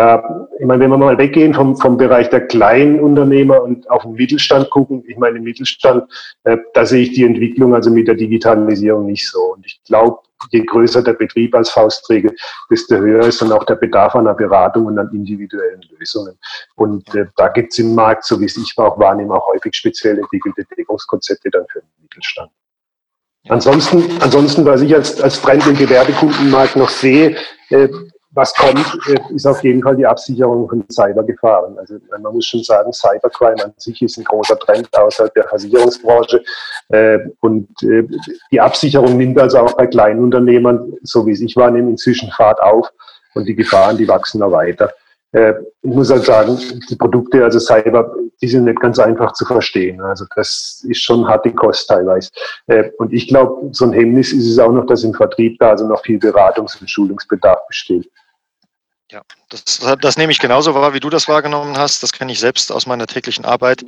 Äh, 0.00 0.18
ich 0.58 0.66
meine, 0.66 0.80
wenn 0.82 0.90
wir 0.90 0.96
mal 0.96 1.18
weggehen 1.18 1.52
vom, 1.52 1.76
vom 1.76 1.98
Bereich 1.98 2.30
der 2.30 2.46
kleinen 2.46 3.00
Unternehmer 3.00 3.62
und 3.62 3.90
auf 3.90 4.02
den 4.02 4.12
Mittelstand 4.12 4.70
gucken, 4.70 5.04
ich 5.06 5.18
meine, 5.18 5.38
im 5.38 5.44
Mittelstand, 5.44 6.10
äh, 6.44 6.56
da 6.72 6.86
sehe 6.86 7.02
ich 7.02 7.12
die 7.12 7.24
Entwicklung 7.24 7.74
also 7.74 7.90
mit 7.90 8.08
der 8.08 8.14
Digitalisierung 8.14 9.06
nicht 9.06 9.28
so. 9.28 9.54
Und 9.54 9.66
ich 9.66 9.78
glaube, 9.84 10.18
je 10.52 10.64
größer 10.64 11.02
der 11.02 11.12
Betrieb 11.12 11.54
als 11.54 11.68
Faustregel, 11.70 12.34
desto 12.70 12.96
höher 12.96 13.26
ist 13.26 13.42
dann 13.42 13.52
auch 13.52 13.64
der 13.64 13.74
Bedarf 13.74 14.14
an 14.14 14.26
einer 14.26 14.34
Beratung 14.34 14.86
und 14.86 14.98
an 14.98 15.10
individuellen 15.12 15.82
Lösungen. 15.98 16.38
Und 16.76 17.14
äh, 17.14 17.26
da 17.36 17.48
gibt 17.48 17.72
es 17.72 17.78
im 17.78 17.94
Markt, 17.94 18.24
so 18.24 18.40
wie 18.40 18.46
es 18.46 18.56
ich 18.56 18.72
auch 18.78 18.98
wahrnehme, 18.98 19.34
auch 19.34 19.46
häufig 19.48 19.74
speziell 19.74 20.18
entwickelte 20.18 20.64
Deckungskonzepte 20.76 21.50
dann 21.50 21.66
für 21.70 21.80
den 21.80 21.90
Mittelstand. 22.00 22.50
Ansonsten, 23.48 24.04
ansonsten, 24.20 24.64
was 24.64 24.80
ich 24.80 24.94
als, 24.94 25.20
als 25.20 25.40
Trend 25.42 25.66
im 25.66 25.76
Gewerbekundenmarkt 25.76 26.76
noch 26.76 26.90
sehe, 26.90 27.36
äh, 27.70 27.88
was 28.32 28.54
kommt, 28.54 28.86
äh, 29.08 29.34
ist 29.34 29.46
auf 29.46 29.62
jeden 29.64 29.82
Fall 29.82 29.96
die 29.96 30.06
Absicherung 30.06 30.68
von 30.68 30.84
Cybergefahren. 30.90 31.78
Also 31.78 31.96
man 32.22 32.32
muss 32.32 32.46
schon 32.46 32.62
sagen, 32.62 32.92
Cybercrime 32.92 33.64
an 33.64 33.72
sich 33.76 34.00
ist 34.02 34.18
ein 34.18 34.24
großer 34.24 34.58
Trend 34.58 34.88
außerhalb 34.96 35.34
der 35.34 35.48
Versicherungsbranche. 35.48 36.42
Äh, 36.90 37.18
und 37.40 37.68
äh, 37.82 38.04
die 38.52 38.60
Absicherung 38.60 39.16
nimmt 39.16 39.38
also 39.38 39.58
auch 39.58 39.76
bei 39.76 39.86
kleinen 39.86 40.22
Unternehmern, 40.22 40.92
so 41.02 41.26
wie 41.26 41.32
es 41.32 41.40
ich 41.40 41.56
wahrnehme, 41.56 41.90
inzwischen 41.90 42.30
Fahrt 42.30 42.62
auf. 42.62 42.88
Und 43.34 43.46
die 43.46 43.54
Gefahren, 43.54 43.96
die 43.96 44.08
wachsen 44.08 44.40
noch 44.40 44.52
weiter. 44.52 44.92
Ich 45.32 45.94
muss 45.94 46.10
halt 46.10 46.24
sagen, 46.24 46.58
die 46.90 46.96
Produkte, 46.96 47.44
also 47.44 47.60
Cyber, 47.60 48.14
die 48.42 48.48
sind 48.48 48.64
nicht 48.64 48.80
ganz 48.80 48.98
einfach 48.98 49.32
zu 49.34 49.44
verstehen. 49.44 50.00
Also 50.00 50.24
das 50.34 50.84
ist 50.88 51.02
schon 51.02 51.28
harte 51.28 51.52
Kost 51.52 51.88
teilweise. 51.88 52.30
Und 52.98 53.12
ich 53.12 53.28
glaube, 53.28 53.68
so 53.72 53.84
ein 53.84 53.92
Hemmnis 53.92 54.32
ist 54.32 54.48
es 54.48 54.58
auch 54.58 54.72
noch, 54.72 54.86
dass 54.86 55.04
im 55.04 55.14
Vertrieb 55.14 55.58
da 55.60 55.70
also 55.70 55.86
noch 55.86 56.02
viel 56.02 56.18
Beratungs- 56.18 56.80
und 56.80 56.90
Schulungsbedarf 56.90 57.66
besteht. 57.68 58.10
Ja, 59.10 59.22
das, 59.48 59.80
das 60.00 60.16
nehme 60.16 60.30
ich 60.30 60.38
genauso 60.38 60.72
wahr, 60.74 60.94
wie 60.94 61.00
du 61.00 61.10
das 61.10 61.26
wahrgenommen 61.26 61.76
hast. 61.76 62.02
Das 62.04 62.12
kenne 62.12 62.30
ich 62.30 62.38
selbst 62.38 62.70
aus 62.70 62.86
meiner 62.86 63.08
täglichen 63.08 63.44
Arbeit 63.44 63.84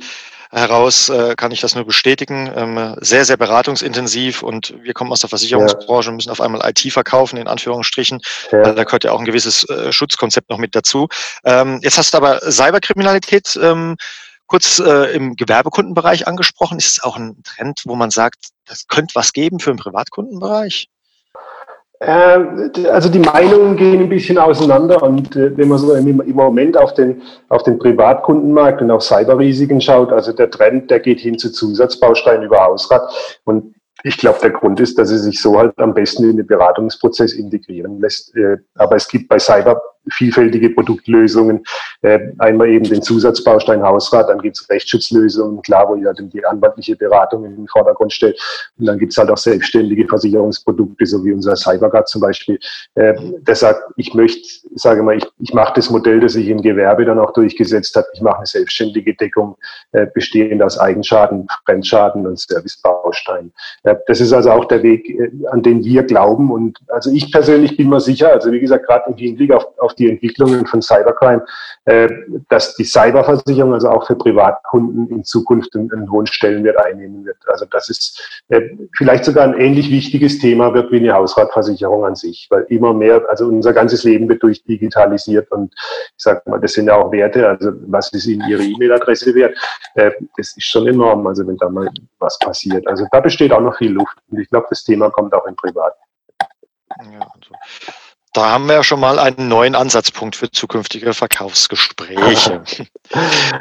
heraus, 0.51 1.07
äh, 1.07 1.35
kann 1.35 1.51
ich 1.51 1.61
das 1.61 1.75
nur 1.75 1.85
bestätigen. 1.85 2.51
Ähm, 2.53 2.95
sehr, 2.99 3.23
sehr 3.23 3.37
beratungsintensiv 3.37 4.43
und 4.43 4.75
wir 4.81 4.93
kommen 4.93 5.13
aus 5.13 5.21
der 5.21 5.29
Versicherungsbranche 5.29 6.09
und 6.09 6.17
müssen 6.17 6.29
auf 6.29 6.41
einmal 6.41 6.69
IT 6.69 6.91
verkaufen, 6.91 7.37
in 7.37 7.47
Anführungsstrichen. 7.47 8.19
Ja. 8.51 8.73
Da 8.73 8.83
gehört 8.83 9.05
ja 9.05 9.13
auch 9.13 9.19
ein 9.19 9.25
gewisses 9.25 9.67
äh, 9.69 9.93
Schutzkonzept 9.93 10.49
noch 10.49 10.57
mit 10.57 10.75
dazu. 10.75 11.07
Ähm, 11.45 11.79
jetzt 11.81 11.97
hast 11.97 12.13
du 12.13 12.17
aber 12.17 12.39
Cyberkriminalität 12.51 13.57
ähm, 13.61 13.95
kurz 14.47 14.79
äh, 14.79 15.15
im 15.15 15.37
Gewerbekundenbereich 15.37 16.27
angesprochen. 16.27 16.77
Ist 16.77 16.97
es 16.97 17.03
auch 17.03 17.15
ein 17.15 17.41
Trend, 17.43 17.81
wo 17.85 17.95
man 17.95 18.11
sagt, 18.11 18.49
das 18.65 18.87
könnte 18.87 19.15
was 19.15 19.31
geben 19.31 19.59
für 19.59 19.71
den 19.71 19.77
Privatkundenbereich? 19.77 20.89
Äh, 22.05 22.87
also 22.89 23.09
die 23.09 23.19
Meinungen 23.19 23.77
gehen 23.77 24.01
ein 24.01 24.09
bisschen 24.09 24.37
auseinander 24.37 25.01
und 25.03 25.35
äh, 25.35 25.55
wenn 25.57 25.69
man 25.69 25.77
so 25.77 25.93
im, 25.93 26.17
Moment 26.33 26.77
auf 26.77 26.93
den, 26.93 27.21
auf 27.47 27.63
den 27.63 27.79
Privatkundenmarkt 27.79 28.81
und 28.81 28.91
auf 28.91 29.03
Cyberrisiken 29.03 29.79
schaut, 29.79 30.11
also 30.11 30.33
der 30.33 30.51
Trend, 30.51 30.91
der 30.91 30.99
geht 30.99 31.21
hin 31.21 31.37
zu 31.37 31.49
Zusatzbausteinen 31.51 32.43
über 32.43 32.59
Hausrat 32.59 33.09
und 33.45 33.75
ich 34.03 34.17
glaube, 34.17 34.39
der 34.41 34.49
Grund 34.49 34.81
ist, 34.81 34.99
dass 34.99 35.11
es 35.11 35.23
sich 35.23 35.41
so 35.41 35.57
halt 35.57 35.79
am 35.79 35.93
besten 35.93 36.29
in 36.29 36.35
den 36.35 36.45
Beratungsprozess 36.45 37.31
integrieren 37.33 38.01
lässt. 38.01 38.35
Äh, 38.35 38.57
aber 38.75 38.97
es 38.97 39.07
gibt 39.07 39.29
bei 39.29 39.39
Cyber 39.39 39.81
vielfältige 40.11 40.69
Produktlösungen. 40.69 41.63
Äh, 42.01 42.19
einmal 42.39 42.69
eben 42.69 42.85
den 42.85 43.01
Zusatzbaustein 43.01 43.83
Hausrat, 43.83 44.29
dann 44.29 44.39
gibt 44.39 44.57
es 44.57 44.69
Rechtsschutzlösungen, 44.69 45.61
klar, 45.61 45.87
wo 45.89 45.95
ja 45.95 46.13
die 46.13 46.45
anwaltliche 46.45 46.95
Beratung 46.95 47.45
in 47.45 47.55
den 47.55 47.67
Vordergrund 47.67 48.11
stellt. 48.13 48.39
Und 48.77 48.85
dann 48.85 48.97
gibt 48.97 49.13
es 49.13 49.17
halt 49.17 49.29
auch 49.29 49.37
selbstständige 49.37 50.07
Versicherungsprodukte, 50.07 51.05
so 51.05 51.23
wie 51.23 51.33
unser 51.33 51.55
Cyberguard 51.55 52.07
zum 52.07 52.21
Beispiel, 52.21 52.59
äh, 52.95 53.13
der 53.41 53.55
sagt, 53.55 53.81
ich 53.97 54.13
möchte, 54.13 54.47
sage 54.75 55.03
mal, 55.03 55.17
ich, 55.17 55.25
ich 55.39 55.53
mache 55.53 55.73
das 55.75 55.89
Modell, 55.89 56.19
das 56.19 56.33
sich 56.33 56.47
im 56.47 56.61
Gewerbe 56.61 57.05
dann 57.05 57.19
auch 57.19 57.33
durchgesetzt 57.33 57.95
hat, 57.95 58.05
ich 58.13 58.21
mache 58.21 58.37
eine 58.37 58.45
selbstständige 58.45 59.13
Deckung, 59.15 59.55
äh, 59.91 60.07
bestehend 60.13 60.61
aus 60.61 60.77
Eigenschaden, 60.77 61.47
Fremdschaden 61.65 62.25
und 62.27 62.39
Servicebausteinen. 62.39 63.53
Äh, 63.83 63.95
das 64.07 64.19
ist 64.19 64.33
also 64.33 64.51
auch 64.51 64.65
der 64.65 64.83
Weg, 64.83 65.09
äh, 65.09 65.31
an 65.51 65.61
den 65.61 65.83
wir 65.83 66.03
glauben. 66.03 66.51
Und 66.51 66.79
also 66.87 67.11
ich 67.11 67.31
persönlich 67.31 67.77
bin 67.77 67.89
mir 67.89 67.99
sicher, 67.99 68.31
also 68.31 68.51
wie 68.51 68.59
gesagt, 68.59 68.85
gerade 68.85 69.09
im 69.09 69.15
Hinblick 69.15 69.51
auf, 69.51 69.65
auf 69.79 69.92
die 69.95 70.09
Entwicklungen 70.09 70.65
von 70.65 70.81
Cybercrime, 70.81 71.45
äh, 71.85 72.07
dass 72.49 72.75
die 72.75 72.85
Cyberversicherung 72.85 73.73
also 73.73 73.89
auch 73.89 74.07
für 74.07 74.15
Privatkunden 74.15 75.09
in 75.09 75.23
Zukunft 75.23 75.75
einen, 75.75 76.09
hohen 76.11 76.27
Stellenwert 76.27 76.77
einnehmen 76.77 77.25
wird. 77.25 77.37
Also 77.47 77.65
das 77.65 77.89
ist 77.89 78.43
äh, 78.49 78.61
vielleicht 78.97 79.25
sogar 79.25 79.45
ein 79.45 79.59
ähnlich 79.59 79.89
wichtiges 79.89 80.39
Thema 80.39 80.73
wird 80.73 80.91
wie 80.91 80.97
eine 80.97 81.13
Hausratversicherung 81.13 82.05
an 82.05 82.15
sich, 82.15 82.47
weil 82.49 82.63
immer 82.69 82.93
mehr, 82.93 83.23
also 83.29 83.47
unser 83.47 83.73
ganzes 83.73 84.03
Leben 84.03 84.29
wird 84.29 84.43
durchdigitalisiert 84.43 85.51
und 85.51 85.73
ich 85.75 86.23
sage 86.23 86.41
mal, 86.45 86.59
das 86.59 86.73
sind 86.73 86.87
ja 86.87 86.95
auch 86.95 87.11
Werte, 87.11 87.47
also 87.47 87.71
was 87.87 88.11
ist 88.13 88.25
Ihnen 88.25 88.47
Ihre 88.49 88.63
E-Mail-Adresse 88.63 89.33
wert? 89.35 89.57
Äh, 89.95 90.11
das 90.37 90.55
ist 90.55 90.65
schon 90.65 90.87
enorm, 90.87 91.25
also 91.27 91.45
wenn 91.47 91.57
da 91.57 91.69
mal 91.69 91.89
was 92.19 92.37
passiert. 92.39 92.87
Also 92.87 93.05
da 93.11 93.19
besteht 93.19 93.51
auch 93.51 93.61
noch 93.61 93.77
viel 93.77 93.91
Luft 93.91 94.17
und 94.29 94.39
ich 94.39 94.49
glaube, 94.49 94.67
das 94.69 94.83
Thema 94.83 95.09
kommt 95.09 95.33
auch 95.33 95.45
in 95.47 95.55
Privat. 95.55 95.93
Ja, 97.11 97.19
also 97.33 97.55
da 98.33 98.49
haben 98.49 98.67
wir 98.67 98.75
ja 98.75 98.83
schon 98.83 98.99
mal 98.99 99.19
einen 99.19 99.47
neuen 99.47 99.75
Ansatzpunkt 99.75 100.35
für 100.35 100.49
zukünftige 100.51 101.13
Verkaufsgespräche. 101.13 102.63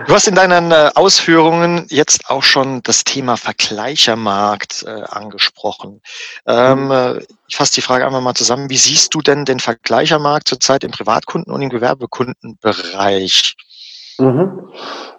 Du 0.07 0.15
hast 0.15 0.29
in 0.29 0.35
deinen 0.35 0.71
äh, 0.71 0.91
Ausführungen 0.95 1.87
jetzt 1.91 2.31
auch 2.31 2.43
schon 2.43 2.83
das 2.85 3.05
Thema 3.05 3.37
Vergleichermarkt 3.37 4.85
äh, 4.87 5.03
angesprochen. 5.03 6.01
Ähm, 6.47 6.87
mhm. 6.87 6.91
äh, 6.91 7.19
ich 7.49 7.57
fasse 7.57 7.75
die 7.75 7.83
Frage 7.83 8.07
einfach 8.07 8.23
mal 8.23 8.35
zusammen. 8.35 8.71
Wie 8.71 8.79
siehst 8.79 9.15
du 9.15 9.21
denn 9.21 9.45
den 9.45 9.61
Vergleichermarkt 9.61 10.49
zurzeit 10.49 10.85
im 10.85 10.91
Privatkunden- 10.91 11.53
und 11.53 11.61
im 11.61 11.69
Gewerbekundenbereich? 11.69 13.57
Mhm. 14.19 14.71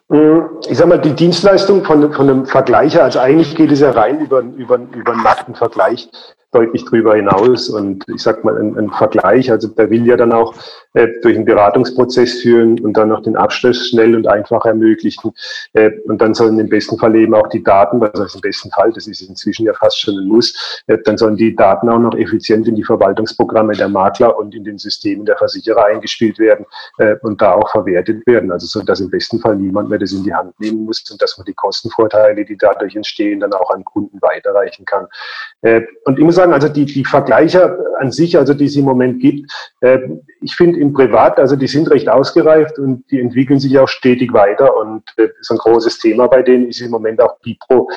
Mhm. 0.10 0.50
Ich 0.68 0.78
sage 0.78 0.90
mal, 0.90 1.02
die 1.02 1.14
Dienstleistung 1.14 1.86
von, 1.86 2.12
von 2.12 2.30
einem 2.30 2.46
Vergleicher, 2.48 3.04
also 3.04 3.20
eigentlich 3.20 3.56
geht 3.56 3.72
es 3.72 3.82
ja 3.82 3.92
rein 3.92 4.20
über, 4.20 4.40
über, 4.40 4.78
über 4.78 5.12
einen 5.12 5.24
nackten 5.24 5.54
Vergleich 5.54 6.10
deutlich 6.54 6.86
drüber 6.86 7.16
hinaus. 7.16 7.70
Und 7.70 8.06
ich 8.08 8.22
sag 8.22 8.44
mal, 8.44 8.58
ein, 8.58 8.78
ein 8.78 8.90
Vergleich, 8.90 9.52
also 9.52 9.68
der 9.68 9.90
will 9.90 10.06
ja 10.06 10.16
dann 10.16 10.32
auch 10.32 10.54
äh, 10.94 11.08
durch 11.22 11.36
einen 11.36 11.46
Beratungsprozess 11.46 12.42
führen 12.42 12.80
und 12.80 12.96
dann 12.96 13.10
noch 13.10 13.24
den 13.24 13.36
Abschluss 13.36 13.90
schnell 13.90 14.16
und 14.16 14.28
einfach 14.28 14.66
ermöglichen. 14.66 15.32
Äh, 15.74 15.92
und 16.06 16.22
dann 16.22 16.34
sollen 16.34 16.60
im 16.60 16.70
besten 16.70 16.98
Fall 16.98 17.16
eben 17.16 17.34
auch 17.34 17.48
die 17.48 17.64
Daten, 17.64 18.00
was 18.00 18.14
heißt 18.20 18.36
im 18.36 18.42
besten 18.42 18.70
Fall, 18.72 18.92
das 18.94 19.08
ist 19.08 19.22
inzwischen 19.22 19.66
ja 19.66 19.74
fast 19.74 20.00
schon 20.00 20.18
ein 20.18 20.28
Muss, 20.28 20.84
äh, 20.88 20.98
dann 21.04 21.18
sollen 21.18 21.36
die 21.36 21.56
Daten 21.56 21.90
auch 21.90 22.00
noch 22.00 22.16
effizient 22.16 22.68
in 22.68 22.76
die 22.76 22.84
Verwaltungsprogramme 22.84 23.74
der 23.74 23.90
Makler 23.90 24.38
und 24.38 24.54
in 24.56 24.64
den 24.64 24.78
Systemen 24.78 25.26
der 25.26 25.38
Versicherer 25.38 25.86
eingespielt 25.86 26.40
werden 26.40 26.66
äh, 27.00 27.16
und 27.22 27.42
da 27.42 27.54
auch 27.54 27.70
verwertet 27.70 28.26
werden. 28.28 28.52
Also 28.52 28.68
so, 28.68 28.86
dass 28.86 29.00
im 29.00 29.10
besten 29.10 29.40
Fall 29.40 29.56
niemand 29.56 29.90
mehr 29.90 30.00
das 30.00 30.12
in 30.12 30.24
die 30.24 30.34
Hand 30.34 30.60
nehmen 30.60 30.86
muss 30.86 31.04
und 31.12 31.22
dass 31.22 31.38
man 31.38 31.46
die 31.46 31.54
Kostenvorteile, 31.54 32.46
die 32.46 32.58
dadurch 32.58 32.96
entstehen, 32.96 33.40
dann 33.40 33.54
auch 33.54 33.72
an 33.72 33.84
Kunden 33.84 34.22
weiterreichen 34.22 34.86
kann. 34.86 35.08
Äh, 35.62 35.82
und 36.06 36.20
ich 36.20 36.26
muss 36.26 36.36
sagen, 36.44 36.54
also 36.54 36.68
die, 36.68 36.86
die 36.86 37.06
Vergleiche 37.06 37.78
an 38.00 38.12
sich, 38.12 38.38
also 38.38 38.54
die 38.54 38.66
es 38.66 38.76
im 38.76 38.86
Moment 38.86 39.22
gibt, 39.22 39.50
äh, 39.82 40.00
ich 40.42 40.56
finde 40.56 40.80
im 40.80 40.94
Privat, 40.94 41.40
also 41.40 41.56
die 41.56 41.68
sind 41.68 41.90
recht 41.90 42.10
ausgereift 42.10 42.78
und 42.78 43.10
die 43.12 43.20
entwickeln 43.20 43.60
sich 43.60 43.78
auch 43.80 43.88
stetig 43.88 44.34
weiter 44.34 44.76
und 44.76 45.04
äh, 45.18 45.30
so 45.42 45.56
ein 45.56 45.58
großes 45.58 46.00
Thema 46.00 46.28
bei 46.28 46.42
denen 46.42 46.68
ist 46.68 46.82
im 46.82 46.92
Moment 46.92 47.22
auch 47.22 47.40
Bipro, 47.40 47.90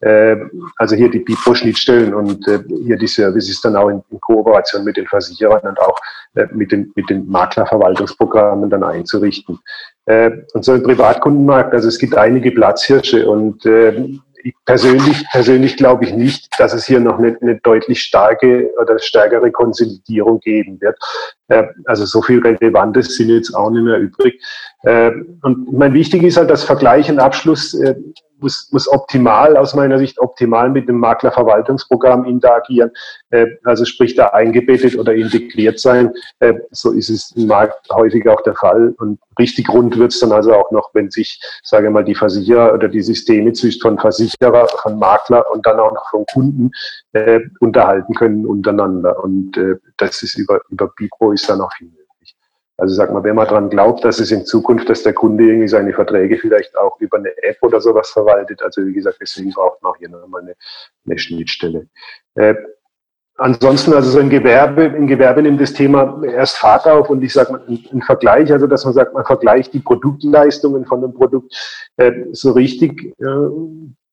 äh, 0.00 0.36
also 0.76 0.94
hier 0.94 1.10
die 1.10 1.20
Bipro-Schnittstellen 1.20 2.14
und 2.14 2.46
äh, 2.48 2.60
hier 2.84 2.98
die 2.98 3.06
Services 3.06 3.60
dann 3.60 3.76
auch 3.76 3.88
in, 3.88 4.02
in 4.10 4.20
Kooperation 4.20 4.84
mit 4.84 4.96
den 4.96 5.06
Versicherern 5.06 5.62
und 5.62 5.80
auch 5.80 5.98
äh, 6.34 6.46
mit 6.52 6.72
den, 6.72 6.92
mit 6.94 7.08
den 7.08 7.26
Maklerverwaltungsprogrammen 7.26 8.68
dann 8.68 8.84
einzurichten. 8.84 9.58
Äh, 10.04 10.30
und 10.52 10.64
so 10.64 10.74
im 10.74 10.82
Privatkundenmarkt, 10.82 11.72
also 11.72 11.88
es 11.88 11.98
gibt 11.98 12.16
einige 12.16 12.50
Platzhirsche 12.50 13.28
und 13.28 13.64
äh, 13.64 14.18
persönlich, 14.64 15.24
persönlich 15.32 15.76
glaube 15.76 16.04
ich 16.04 16.12
nicht, 16.12 16.48
dass 16.58 16.72
es 16.72 16.86
hier 16.86 17.00
noch 17.00 17.18
eine, 17.18 17.36
eine 17.40 17.56
deutlich 17.60 18.00
starke 18.00 18.70
oder 18.80 18.98
stärkere 18.98 19.50
Konsolidierung 19.50 20.40
geben 20.40 20.80
wird. 20.80 20.98
Äh, 21.48 21.64
also 21.84 22.04
so 22.04 22.22
viel 22.22 22.40
Relevantes 22.40 23.16
sind 23.16 23.28
jetzt 23.28 23.54
auch 23.54 23.70
nicht 23.70 23.82
mehr 23.82 23.98
übrig. 23.98 24.42
Äh, 24.86 25.10
und 25.42 25.72
mein 25.72 25.94
wichtig 25.94 26.22
ist 26.22 26.36
halt, 26.36 26.48
dass 26.48 26.62
Vergleich 26.62 27.10
und 27.10 27.18
Abschluss 27.18 27.74
äh, 27.74 27.96
muss, 28.38 28.68
muss 28.70 28.88
optimal, 28.88 29.56
aus 29.56 29.74
meiner 29.74 29.98
Sicht 29.98 30.20
optimal 30.20 30.70
mit 30.70 30.88
dem 30.88 31.00
Maklerverwaltungsprogramm 31.00 32.24
interagieren, 32.24 32.92
äh, 33.30 33.46
also 33.64 33.84
sprich 33.84 34.14
da 34.14 34.28
eingebettet 34.28 34.96
oder 34.96 35.12
integriert 35.12 35.80
sein. 35.80 36.12
Äh, 36.38 36.54
so 36.70 36.92
ist 36.92 37.10
es 37.10 37.32
im 37.32 37.48
Markt 37.48 37.88
häufig 37.90 38.28
auch 38.28 38.40
der 38.42 38.54
Fall. 38.54 38.94
Und 38.98 39.18
richtig 39.40 39.68
rund 39.70 39.98
wird 39.98 40.12
es 40.12 40.20
dann 40.20 40.30
also 40.30 40.54
auch 40.54 40.70
noch, 40.70 40.90
wenn 40.92 41.10
sich, 41.10 41.40
sage 41.64 41.88
ich 41.88 41.92
mal, 41.92 42.04
die 42.04 42.14
Versicherer 42.14 42.72
oder 42.72 42.86
die 42.86 43.02
Systeme 43.02 43.52
zwischen 43.54 43.80
von 43.80 43.98
Versicherer, 43.98 44.68
von 44.68 45.00
Makler 45.00 45.50
und 45.50 45.66
dann 45.66 45.80
auch 45.80 45.92
noch 45.92 46.10
von 46.10 46.24
Kunden 46.32 46.70
äh, 47.12 47.40
unterhalten 47.58 48.14
können 48.14 48.46
untereinander. 48.46 49.20
Und 49.24 49.56
äh, 49.56 49.74
das 49.96 50.22
ist 50.22 50.38
über, 50.38 50.60
über 50.70 50.92
Bipro 50.96 51.32
ist 51.32 51.48
dann 51.48 51.60
auch 51.60 51.72
viel 51.72 51.90
also 52.78 52.94
sag 52.94 53.12
mal, 53.12 53.24
wenn 53.24 53.36
man 53.36 53.46
dran 53.46 53.70
glaubt, 53.70 54.04
dass 54.04 54.20
es 54.20 54.30
in 54.30 54.44
Zukunft, 54.44 54.88
dass 54.88 55.02
der 55.02 55.14
Kunde 55.14 55.44
irgendwie 55.44 55.68
seine 55.68 55.94
Verträge 55.94 56.36
vielleicht 56.36 56.76
auch 56.76 57.00
über 57.00 57.16
eine 57.18 57.30
App 57.42 57.56
oder 57.62 57.80
sowas 57.80 58.10
verwaltet, 58.10 58.62
also 58.62 58.84
wie 58.84 58.92
gesagt, 58.92 59.18
deswegen 59.20 59.50
braucht 59.50 59.82
man 59.82 59.92
auch 59.92 59.96
hier 59.96 60.10
nochmal 60.10 60.42
eine, 60.42 60.54
eine 61.06 61.18
Schnittstelle. 61.18 61.86
Äh, 62.34 62.54
ansonsten, 63.38 63.94
also 63.94 64.10
so 64.10 64.18
ein 64.18 64.28
Gewerbe, 64.28 64.84
im 64.84 65.06
Gewerbe 65.06 65.42
nimmt 65.42 65.60
das 65.60 65.72
Thema 65.72 66.22
erst 66.24 66.58
Fahrt 66.58 66.86
auf 66.86 67.08
und 67.08 67.22
ich 67.22 67.32
sage 67.32 67.52
mal, 67.52 67.62
ein 67.66 68.02
Vergleich, 68.02 68.52
also 68.52 68.66
dass 68.66 68.84
man 68.84 68.92
sagt, 68.92 69.14
man 69.14 69.24
vergleicht 69.24 69.72
die 69.72 69.80
Produktleistungen 69.80 70.84
von 70.84 71.02
einem 71.02 71.14
Produkt 71.14 71.54
äh, 71.96 72.12
so 72.32 72.52
richtig, 72.52 73.14
äh, 73.18 73.48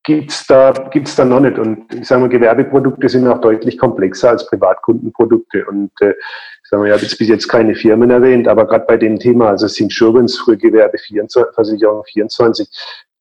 gibt's 0.04 0.46
da, 0.48 0.72
gibt's 0.92 1.16
da 1.16 1.26
noch 1.26 1.40
nicht. 1.40 1.58
Und 1.58 1.94
ich 1.94 2.08
sage 2.08 2.22
mal, 2.22 2.30
Gewerbeprodukte 2.30 3.10
sind 3.10 3.28
auch 3.28 3.42
deutlich 3.42 3.78
komplexer 3.78 4.32
als 4.32 4.46
Privatkundenprodukte. 4.48 5.66
Und 5.66 5.92
äh, 6.02 6.12
ich 6.12 6.70
sage 6.70 6.82
mal, 6.82 6.88
ich 6.88 6.94
habe 6.94 7.04
jetzt 7.04 7.18
bis 7.18 7.30
jetzt 7.30 7.48
keine 7.48 7.74
Firmen 7.74 8.12
erwähnt, 8.12 8.48
aber 8.48 8.68
gerade 8.68 8.86
bei 8.86 8.98
dem 8.98 9.18
Thema, 9.18 9.50
also 9.50 9.68
Insurance, 9.82 10.38
frühe 10.44 10.58
Gewerbe 10.58 10.98
24, 10.98 11.56
Versicherung 11.56 12.04
24, 12.06 12.68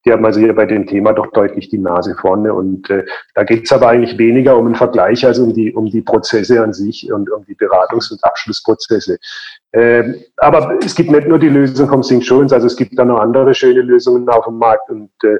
die 0.05 0.11
haben 0.11 0.25
also 0.25 0.41
hier 0.41 0.53
bei 0.53 0.67
dem 0.67 0.87
Thema 0.87 1.13
doch 1.13 1.29
deutlich 1.29 1.69
die 1.69 1.79
Nase 1.79 2.17
vorne. 2.21 2.53
Und 2.53 2.91
äh, 2.91 3.05
da 3.35 3.45
geht 3.45 3.65
es 3.67 3.73
aber 3.73 3.89
eigentlich 3.89 4.19
weniger 4.19 4.57
um 4.57 4.67
einen 4.67 4.75
Vergleich 4.75 5.25
als 5.25 5.39
um 5.39 5.55
die, 5.55 5.73
um 5.73 5.87
die 5.87 6.03
Prozesse 6.03 6.61
an 6.61 6.73
sich 6.73 7.13
und 7.13 7.31
um 7.31 7.45
die 7.45 7.55
Beratungs- 7.55 8.11
und 8.11 8.23
Abschlussprozesse. 8.25 9.19
Ähm, 9.73 10.17
aber 10.39 10.79
es 10.85 10.97
gibt 10.97 11.11
nicht 11.11 11.29
nur 11.29 11.39
die 11.39 11.49
Lösung 11.49 11.89
vom 11.89 12.03
Insurance, 12.03 12.53
also 12.53 12.67
es 12.67 12.77
gibt 12.77 12.99
da 12.99 13.05
noch 13.05 13.21
andere 13.21 13.55
schöne 13.55 13.83
Lösungen 13.83 14.29
auf 14.29 14.45
dem 14.45 14.59
Markt 14.59 14.91
und 14.91 15.11
äh, 15.23 15.39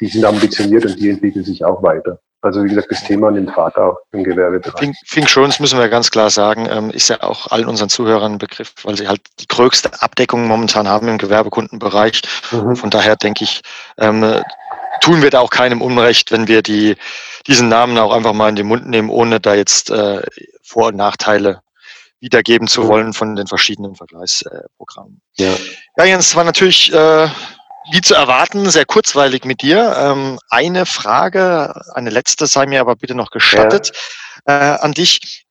die 0.00 0.06
sind 0.08 0.24
ambitioniert 0.24 0.84
und 0.84 0.98
die 0.98 1.10
entwickeln 1.10 1.44
sich 1.44 1.64
auch 1.64 1.82
weiter. 1.82 2.18
Also 2.42 2.64
wie 2.64 2.68
gesagt, 2.68 2.90
das 2.90 3.04
Thema 3.04 3.30
nimmt 3.30 3.52
Fahrt 3.52 3.76
auch 3.76 3.98
im 4.10 4.24
Gewerbebereich. 4.24 4.74
Think, 4.74 4.96
Think 5.08 5.26
Insurance 5.26 5.62
müssen 5.62 5.78
wir 5.78 5.88
ganz 5.88 6.10
klar 6.10 6.28
sagen, 6.28 6.66
ähm, 6.68 6.90
ist 6.90 7.08
ja 7.08 7.22
auch 7.22 7.52
allen 7.52 7.68
unseren 7.68 7.88
Zuhörern 7.88 8.32
ein 8.32 8.38
Begriff, 8.38 8.74
weil 8.82 8.96
sie 8.96 9.06
halt 9.06 9.20
die 9.38 9.46
größte 9.46 10.02
Abdeckung 10.02 10.48
momentan 10.48 10.88
haben 10.88 11.06
im 11.06 11.18
Gewerbekundenbereich. 11.18 12.22
Mhm. 12.50 12.74
Von 12.74 12.90
daher 12.90 13.14
denke 13.14 13.44
ich, 13.44 13.62
ähm, 13.96 14.42
tun 15.00 15.22
wir 15.22 15.30
da 15.30 15.38
auch 15.38 15.50
keinem 15.50 15.80
Unrecht, 15.80 16.32
wenn 16.32 16.48
wir 16.48 16.62
die, 16.62 16.96
diesen 17.46 17.68
Namen 17.68 17.96
auch 17.96 18.12
einfach 18.12 18.32
mal 18.32 18.48
in 18.48 18.56
den 18.56 18.66
Mund 18.66 18.88
nehmen, 18.88 19.08
ohne 19.08 19.38
da 19.38 19.54
jetzt 19.54 19.90
äh, 19.90 20.22
Vor- 20.64 20.88
und 20.88 20.96
Nachteile 20.96 21.60
wiedergeben 22.18 22.66
zu 22.66 22.82
mhm. 22.82 22.88
wollen 22.88 23.12
von 23.12 23.36
den 23.36 23.46
verschiedenen 23.46 23.94
Vergleichsprogrammen. 23.94 25.20
Ja. 25.36 25.54
ja, 25.96 26.04
Jens, 26.04 26.34
war 26.34 26.42
natürlich 26.44 26.92
äh, 26.92 27.28
wie 27.90 28.00
zu 28.00 28.14
erwarten, 28.14 28.70
sehr 28.70 28.84
kurzweilig 28.84 29.44
mit 29.44 29.62
dir. 29.62 29.94
Ähm, 29.96 30.38
eine 30.50 30.86
Frage, 30.86 31.74
eine 31.94 32.10
letzte 32.10 32.46
sei 32.46 32.66
mir 32.66 32.80
aber 32.80 32.96
bitte 32.96 33.14
noch 33.14 33.30
gestattet 33.30 33.92
ja. 34.46 34.74
äh, 34.74 34.78
an 34.78 34.92
dich. 34.92 35.46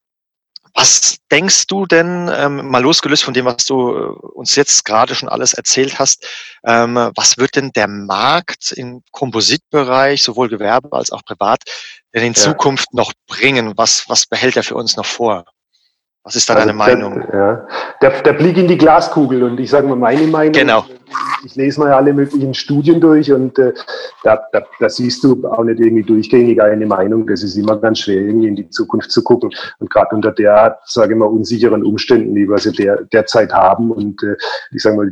Was 0.74 1.17
denkst 1.30 1.67
du 1.67 1.86
denn, 1.86 2.32
ähm, 2.34 2.70
mal 2.70 2.82
losgelöst 2.82 3.26
von 3.26 3.34
dem, 3.34 3.44
was 3.44 3.65
du 3.65 3.94
äh, 3.94 4.04
uns 4.36 4.56
jetzt 4.56 4.86
gerade 4.86 5.15
schon 5.15 5.28
alles 5.28 5.54
erzählt 5.54 6.00
hast, 6.00 6.26
ähm, 6.65 6.96
was 7.13 7.38
wird 7.38 7.58
denn 7.58 7.72
der 7.74 7.89
Markt 7.89 8.72
im 8.72 9.04
Kompositbereich, 9.12 10.24
sowohl 10.24 10.48
Gewerbe 10.48 10.94
als 10.94 11.12
auch 11.12 11.26
privat, 11.26 11.63
denn 12.13 12.24
in 12.24 12.34
ja. 12.34 12.41
Zukunft 12.41 12.94
noch 12.94 13.12
bringen? 13.28 13.74
Was, 13.76 14.06
was 14.08 14.26
behält 14.26 14.56
er 14.56 14.63
für 14.63 14.76
uns 14.76 14.96
noch 14.96 15.06
vor? 15.06 15.44
Was 16.24 16.38
ist 16.38 16.50
da 16.50 16.54
also 16.54 16.67
deine 16.67 16.78
Meinung? 16.78 17.28
Der, 17.30 17.39
ja, 17.39 17.67
der, 18.02 18.22
der 18.22 18.34
Blick 18.34 18.56
in 18.56 18.70
die 18.70 18.78
Glaskugel 18.78 19.44
und 19.44 19.60
ich 19.60 19.70
sage 19.70 19.88
mal 19.88 19.98
meine 19.98 20.28
Meinung. 20.28 20.54
Genau 20.54 20.86
ich 21.43 21.56
lese 21.56 21.80
mal 21.80 21.91
alle 21.91 22.13
möglichen 22.13 22.54
Studien 22.54 22.99
durch 22.99 23.32
und 23.32 23.58
äh, 23.58 23.73
da, 24.23 24.41
da, 24.51 24.63
da 24.80 24.89
siehst 24.89 25.23
du 25.23 25.47
auch 25.47 25.63
nicht 25.63 25.80
irgendwie 25.80 26.04
durchgängig 26.04 26.62
eine 26.62 26.86
Meinung. 26.86 27.25
Das 27.27 27.43
ist 27.43 27.56
immer 27.56 27.77
ganz 27.77 27.99
schwer, 27.99 28.21
irgendwie 28.21 28.47
in 28.47 28.56
die 28.56 28.69
Zukunft 28.69 29.12
zu 29.12 29.23
gucken. 29.23 29.51
Und 29.80 29.89
gerade 29.89 30.15
unter 30.15 30.32
der, 30.32 30.80
sage 30.86 31.13
ich 31.13 31.19
mal, 31.19 31.25
unsicheren 31.25 31.84
Umständen, 31.84 32.36
die 32.36 32.47
wir 32.47 32.58
sie 32.58 32.71
der, 32.71 33.04
derzeit 33.06 33.51
haben. 33.51 33.91
Und 33.91 34.21
äh, 34.23 34.36
ich 34.71 34.82
sage 34.82 34.95
mal, 34.97 35.12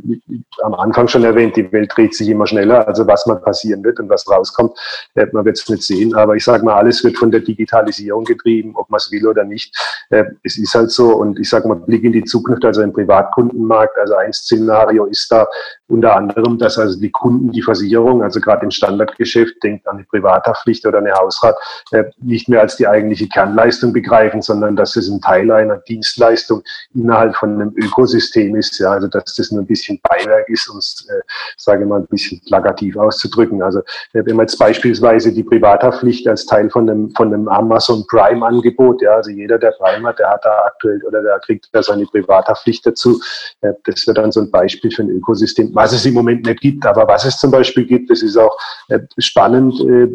am 0.63 0.73
Anfang 0.75 1.07
schon 1.07 1.23
erwähnt, 1.23 1.55
die 1.55 1.71
Welt 1.71 1.91
dreht 1.95 2.13
sich 2.13 2.29
immer 2.29 2.47
schneller. 2.47 2.87
Also 2.87 3.07
was 3.07 3.25
mal 3.25 3.37
passieren 3.37 3.83
wird 3.83 3.99
und 3.99 4.09
was 4.09 4.29
rauskommt, 4.29 4.77
äh, 5.15 5.25
man 5.31 5.45
wird 5.45 5.57
es 5.57 5.67
nicht 5.67 5.83
sehen. 5.83 6.13
Aber 6.15 6.35
ich 6.35 6.43
sage 6.43 6.63
mal, 6.63 6.75
alles 6.75 7.03
wird 7.03 7.17
von 7.17 7.31
der 7.31 7.41
Digitalisierung 7.41 8.25
getrieben, 8.25 8.73
ob 8.75 8.89
man 8.89 8.97
es 8.97 9.11
will 9.11 9.27
oder 9.27 9.43
nicht. 9.43 9.75
Äh, 10.09 10.25
es 10.43 10.57
ist 10.57 10.73
halt 10.75 10.91
so. 10.91 11.15
Und 11.15 11.39
ich 11.39 11.49
sage 11.49 11.67
mal, 11.67 11.75
Blick 11.75 12.03
in 12.03 12.11
die 12.11 12.23
Zukunft, 12.23 12.63
also 12.65 12.81
im 12.81 12.93
Privatkundenmarkt, 12.93 13.97
also 13.97 14.15
ein 14.15 14.33
Szenario 14.33 15.05
ist 15.05 15.31
da 15.31 15.47
unter 15.87 16.18
anderem, 16.19 16.58
dass 16.58 16.77
also 16.77 16.99
die 16.99 17.12
Kunden 17.12 17.51
die 17.51 17.62
Versicherung, 17.62 18.23
also 18.23 18.39
gerade 18.39 18.63
im 18.63 18.71
Standardgeschäft, 18.71 19.63
denkt 19.63 19.88
an 19.88 19.97
eine 19.97 20.05
Privathaftpflicht 20.05 20.86
oder 20.86 20.99
eine 20.99 21.13
Hausrat, 21.13 21.55
äh, 21.91 22.03
nicht 22.21 22.49
mehr 22.49 22.62
als 22.62 22.75
die 22.77 22.88
eigentliche 22.88 23.27
Kernleistung 23.27 23.93
begreifen, 23.93 24.41
sondern 24.41 24.75
dass 24.75 24.95
es 24.95 25.10
ein 25.10 25.21
Teil 25.21 25.49
einer 25.51 25.77
Dienstleistung 25.77 26.62
innerhalb 26.93 27.36
von 27.36 27.53
einem 27.53 27.73
Ökosystem 27.75 28.55
ist. 28.55 28.79
Ja, 28.79 28.91
also 28.91 29.08
dass 29.08 29.36
das 29.36 29.51
nur 29.51 29.62
ein 29.62 29.67
bisschen 29.67 29.99
Beiwerk 30.03 30.47
ist, 30.49 30.69
um 30.69 30.77
es, 30.77 31.08
äh, 31.10 31.21
sage 31.58 31.84
ich 31.84 31.89
mal, 31.89 32.01
ein 32.01 32.08
bisschen 32.08 32.41
plakativ 32.45 32.97
auszudrücken. 32.97 33.62
Also 33.62 33.79
äh, 34.13 34.23
wenn 34.25 34.36
man 34.36 34.45
jetzt 34.45 34.58
beispielsweise 34.58 35.32
die 35.32 35.43
Privathaftpflicht 35.43 36.27
als 36.27 36.45
Teil 36.45 36.69
von 36.69 36.89
einem, 36.89 37.12
von 37.12 37.34
einem 37.34 37.47
Amazon 37.47 38.05
Prime-Angebot, 38.08 39.01
ja, 39.01 39.15
also 39.15 39.32
jeder, 39.32 39.58
der 39.58 39.71
Prime 39.71 40.08
hat, 40.08 40.19
der 40.19 40.29
hat 40.29 40.45
da 40.45 40.65
aktuell 40.65 41.01
oder 41.05 41.21
der 41.21 41.39
kriegt 41.39 41.69
da 41.71 41.82
seine 41.82 42.05
Privathaftpflicht 42.05 42.86
dazu. 42.86 43.19
Äh, 43.62 43.73
das 43.86 44.05
wird 44.05 44.17
dann 44.17 44.32
so 44.32 44.41
ein 44.41 44.51
Beispiel 44.51 44.91
für 44.91 45.03
ein 45.03 45.10
Ökosystem 45.10 45.69
was 45.73 45.93
es 45.93 46.05
im 46.09 46.15
Moment 46.15 46.45
nicht 46.45 46.61
gibt. 46.61 46.85
Aber 46.85 47.07
was 47.07 47.25
es 47.25 47.37
zum 47.37 47.51
Beispiel 47.51 47.85
gibt, 47.85 48.09
das 48.09 48.21
ist 48.21 48.37
auch 48.37 48.57
äh, 48.89 48.99
spannend. 49.17 49.79
Äh, 49.81 50.07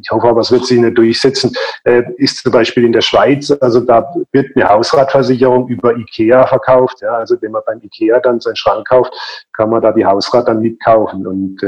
ich 0.00 0.10
hoffe 0.10 0.28
aber, 0.28 0.40
es 0.40 0.50
wird 0.50 0.66
sich 0.66 0.80
nicht 0.80 0.98
durchsetzen, 0.98 1.52
äh, 1.84 2.02
ist 2.16 2.38
zum 2.38 2.52
Beispiel 2.52 2.84
in 2.84 2.92
der 2.92 3.00
Schweiz. 3.00 3.50
Also 3.60 3.80
da 3.80 4.12
wird 4.32 4.56
eine 4.56 4.68
Hausratversicherung 4.68 5.68
über 5.68 5.96
IKEA 5.96 6.46
verkauft. 6.46 7.00
Ja, 7.00 7.14
also 7.14 7.36
wenn 7.40 7.52
man 7.52 7.62
beim 7.66 7.80
IKEA 7.82 8.20
dann 8.20 8.40
seinen 8.40 8.56
Schrank 8.56 8.88
kauft, 8.88 9.12
kann 9.56 9.70
man 9.70 9.82
da 9.82 9.92
die 9.92 10.04
Hausrat 10.04 10.48
dann 10.48 10.60
mitkaufen. 10.60 11.26
Und 11.26 11.60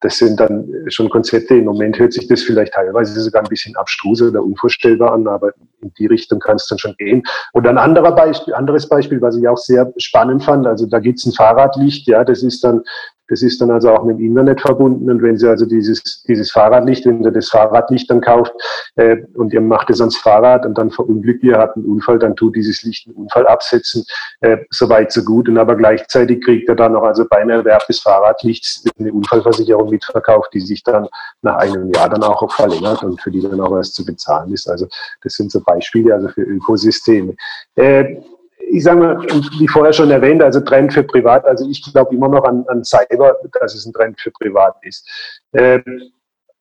das 0.00 0.18
sind 0.18 0.38
dann 0.38 0.66
schon 0.88 1.08
Konzepte. 1.08 1.56
Im 1.56 1.64
Moment 1.64 1.98
hört 1.98 2.12
sich 2.12 2.28
das 2.28 2.42
vielleicht 2.42 2.74
teilweise 2.74 3.20
sogar 3.20 3.42
ein 3.42 3.48
bisschen 3.48 3.76
abstrus 3.76 4.22
oder 4.22 4.42
unvorstellbar 4.42 5.12
an, 5.12 5.26
aber 5.26 5.52
in 5.80 5.92
die 5.98 6.06
Richtung 6.06 6.38
kann 6.38 6.56
es 6.56 6.66
dann 6.66 6.78
schon 6.78 6.94
gehen. 6.98 7.22
Und 7.52 7.66
ein 7.66 7.78
anderer 7.78 8.12
Beispiel, 8.12 8.54
anderes 8.54 8.88
Beispiel, 8.88 9.20
was 9.20 9.36
ich 9.36 9.48
auch 9.48 9.58
sehr 9.58 9.92
spannend 9.98 10.44
fand, 10.44 10.66
also 10.66 10.86
da 10.86 10.98
gibt 10.98 11.18
es 11.18 11.26
ein 11.26 11.32
Fahrradlicht, 11.32 12.06
ja, 12.06 12.24
das 12.24 12.42
ist 12.42 12.62
dann 12.66 12.82
das 13.28 13.42
ist 13.42 13.60
dann 13.60 13.70
also 13.70 13.90
auch 13.90 14.04
mit 14.04 14.18
dem 14.18 14.26
Internet 14.26 14.60
verbunden. 14.60 15.10
Und 15.10 15.22
wenn 15.22 15.36
Sie 15.36 15.48
also 15.48 15.66
dieses, 15.66 16.22
dieses 16.22 16.50
Fahrradlicht, 16.50 17.06
wenn 17.06 17.22
Sie 17.22 17.32
das 17.32 17.48
Fahrradlicht 17.48 18.08
dann 18.10 18.20
kauft 18.20 18.52
äh, 18.96 19.16
und 19.34 19.52
ihr 19.52 19.60
macht 19.60 19.90
es 19.90 20.00
ans 20.00 20.16
Fahrrad 20.16 20.64
und 20.64 20.78
dann 20.78 20.90
verunglückt 20.90 21.42
ihr, 21.42 21.58
habt 21.58 21.76
einen 21.76 21.86
Unfall, 21.86 22.18
dann 22.18 22.36
tut 22.36 22.56
dieses 22.56 22.82
Licht 22.82 23.06
einen 23.06 23.16
Unfall 23.16 23.46
absetzen. 23.46 24.04
Äh, 24.40 24.58
so 24.70 24.88
weit, 24.88 25.12
so 25.12 25.22
gut. 25.24 25.48
Und 25.48 25.58
aber 25.58 25.76
gleichzeitig 25.76 26.44
kriegt 26.44 26.68
er 26.68 26.76
dann 26.76 26.92
noch 26.92 27.02
also 27.02 27.24
beim 27.28 27.50
Erwerb 27.50 27.86
des 27.86 28.00
Fahrradlichts 28.00 28.84
eine 28.98 29.12
Unfallversicherung 29.12 29.90
mitverkauft, 29.90 30.54
die 30.54 30.60
sich 30.60 30.82
dann 30.84 31.08
nach 31.42 31.56
einem 31.56 31.92
Jahr 31.92 32.08
dann 32.08 32.22
auch 32.22 32.48
verlängert 32.52 33.02
und 33.02 33.20
für 33.20 33.30
die 33.30 33.40
dann 33.40 33.60
auch 33.60 33.76
erst 33.76 33.94
zu 33.94 34.04
bezahlen 34.04 34.52
ist. 34.52 34.68
Also 34.68 34.86
das 35.22 35.34
sind 35.34 35.50
so 35.50 35.60
Beispiele 35.60 36.14
also 36.14 36.28
für 36.28 36.42
Ökosysteme. 36.42 37.34
Äh, 37.74 38.20
ich 38.68 38.84
sage 38.84 39.00
mal, 39.00 39.22
wie 39.58 39.68
vorher 39.68 39.92
schon 39.92 40.10
erwähnt, 40.10 40.42
also 40.42 40.60
Trend 40.60 40.92
für 40.92 41.02
Privat, 41.02 41.44
also 41.44 41.68
ich 41.68 41.82
glaube 41.92 42.14
immer 42.14 42.28
noch 42.28 42.44
an, 42.44 42.64
an 42.68 42.84
Cyber, 42.84 43.36
dass 43.60 43.74
es 43.74 43.86
ein 43.86 43.92
Trend 43.92 44.20
für 44.20 44.30
Privat 44.30 44.76
ist. 44.82 45.08
Ähm, 45.52 46.02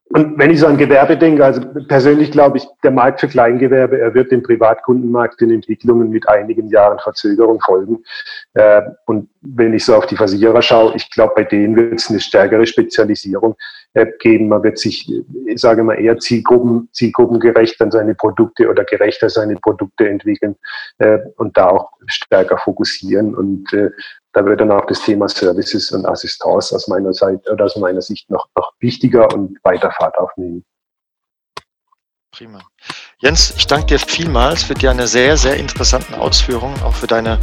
und 0.10 0.38
wenn 0.38 0.52
ich 0.52 0.60
so 0.60 0.68
an 0.68 0.78
Gewerbe 0.78 1.18
denke, 1.18 1.44
also 1.44 1.62
persönlich 1.88 2.32
glaube 2.32 2.58
ich, 2.58 2.68
der 2.84 2.92
Markt 2.92 3.22
für 3.22 3.28
Kleingewerbe, 3.28 4.00
er 4.00 4.14
wird 4.14 4.32
dem 4.32 4.44
Privatkundenmarkt 4.44 5.42
in 5.42 5.50
Entwicklungen 5.50 6.10
mit 6.10 6.30
einigen 6.30 6.68
Jahren 6.68 7.00
Verzögerung 7.00 7.60
folgen. 7.60 8.04
Äh, 8.54 8.84
und 9.08 9.30
wenn 9.42 9.74
ich 9.74 9.84
so 9.84 9.96
auf 9.96 10.06
die 10.06 10.16
Versicherer 10.16 10.62
schaue, 10.62 10.96
ich 10.96 11.10
glaube, 11.10 11.34
bei 11.36 11.44
denen 11.44 11.76
wird 11.76 12.00
es 12.00 12.10
eine 12.10 12.20
stärkere 12.20 12.68
Spezialisierung 12.68 13.56
äh, 13.96 14.06
geben. 14.20 14.50
Man 14.50 14.64
wird 14.64 14.78
sich, 14.78 15.12
ich 15.48 15.60
sage 15.60 15.84
mal, 15.84 15.96
eher 15.96 16.18
Zielgruppen, 16.20 16.88
zielgruppengerecht 16.94 17.82
an 17.82 17.92
seine 17.92 18.16
Produkte 18.16 18.70
oder 18.70 18.86
gerechter 18.86 19.30
seine 19.30 19.56
Produkte 19.56 20.08
entwickeln 20.08 20.56
äh, 21.00 21.18
und 21.38 21.58
da 21.58 21.70
auch 21.70 21.92
stärker 22.06 22.58
fokussieren. 22.58 23.36
Und 23.36 23.68
da 24.34 24.46
wird 24.46 24.62
dann 24.62 24.72
auch 24.72 24.86
das 24.86 25.02
Thema 25.02 25.28
Services 25.28 25.92
und 25.92 26.06
Assistance 26.06 26.76
aus 26.76 26.88
meiner 26.88 27.14
Seite 27.14 27.52
oder 27.52 27.66
aus 27.66 27.76
meiner 27.78 28.02
Sicht 28.02 28.30
noch, 28.30 28.48
noch 28.56 28.74
wichtiger 28.80 29.34
und 29.34 29.58
weiter 29.64 29.92
Fahrt 29.92 30.18
aufnehmen. 30.18 30.64
Prima. 32.32 32.60
Jens, 33.20 33.54
ich 33.56 33.66
danke 33.66 33.88
dir 33.88 34.00
vielmals 34.00 34.64
für 34.64 34.74
deine 34.74 35.08
sehr, 35.08 35.38
sehr 35.38 35.56
interessanten 35.56 36.16
Ausführungen, 36.16 36.76
auch 36.84 36.94
für 36.94 37.08
deine 37.08 37.40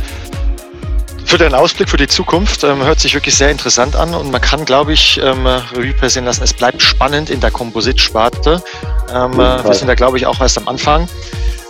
für 1.32 1.38
deinen 1.38 1.54
Ausblick 1.54 1.88
für 1.88 1.96
die 1.96 2.08
Zukunft. 2.08 2.62
Ähm, 2.62 2.84
hört 2.84 3.00
sich 3.00 3.14
wirklich 3.14 3.34
sehr 3.34 3.48
interessant 3.48 3.96
an 3.96 4.14
und 4.14 4.30
man 4.30 4.40
kann, 4.42 4.66
glaube 4.66 4.92
ich, 4.92 5.18
ähm, 5.24 5.46
Revue 5.46 5.94
passieren 5.94 6.26
lassen. 6.26 6.42
Es 6.42 6.52
bleibt 6.52 6.82
spannend 6.82 7.30
in 7.30 7.40
der 7.40 7.50
Kompositsparte. 7.50 8.62
Ähm, 9.10 9.38
wir 9.38 9.72
sind 9.72 9.88
da, 9.88 9.94
glaube 9.94 10.18
ich, 10.18 10.26
auch 10.26 10.42
erst 10.42 10.58
am 10.58 10.68
Anfang. 10.68 11.08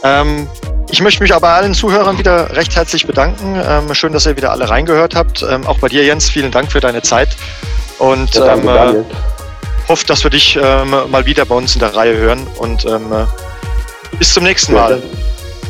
Ähm, 0.03 0.49
ich 0.91 1.01
möchte 1.01 1.23
mich 1.23 1.33
aber 1.33 1.51
allen 1.51 1.75
Zuhörern 1.75 2.19
wieder 2.19 2.57
recht 2.57 2.75
herzlich 2.75 3.07
bedanken. 3.07 3.55
Ähm, 3.65 3.95
schön, 3.95 4.13
dass 4.13 4.27
ihr 4.27 4.37
wieder 4.37 4.51
alle 4.51 4.69
reingehört 4.69 5.15
habt. 5.15 5.45
Ähm, 5.49 5.65
auch 5.65 5.79
bei 5.79 5.87
dir, 5.87 6.03
Jens, 6.03 6.29
vielen 6.29 6.51
Dank 6.51 6.73
für 6.73 6.81
deine 6.81 7.03
Zeit. 7.03 7.29
Und 8.01 8.35
ja, 8.35 8.45
danke, 8.45 8.69
ähm, 8.69 8.97
äh, 8.97 9.89
hoffe, 9.89 10.05
dass 10.07 10.25
wir 10.25 10.31
dich 10.33 10.59
ähm, 10.61 10.93
mal 11.09 11.25
wieder 11.25 11.45
bei 11.45 11.55
uns 11.55 11.75
in 11.75 11.79
der 11.79 11.95
Reihe 11.95 12.17
hören. 12.17 12.49
Und 12.59 12.85
ähm, 12.85 13.13
bis 14.19 14.35
zum 14.35 14.43
nächsten 14.43 14.73
Mal. 14.73 15.01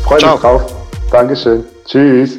Freue 0.02 0.16
mich 0.16 0.40
drauf. 0.40 0.64
Dankeschön. 1.10 1.62
Tschüss. 1.84 2.38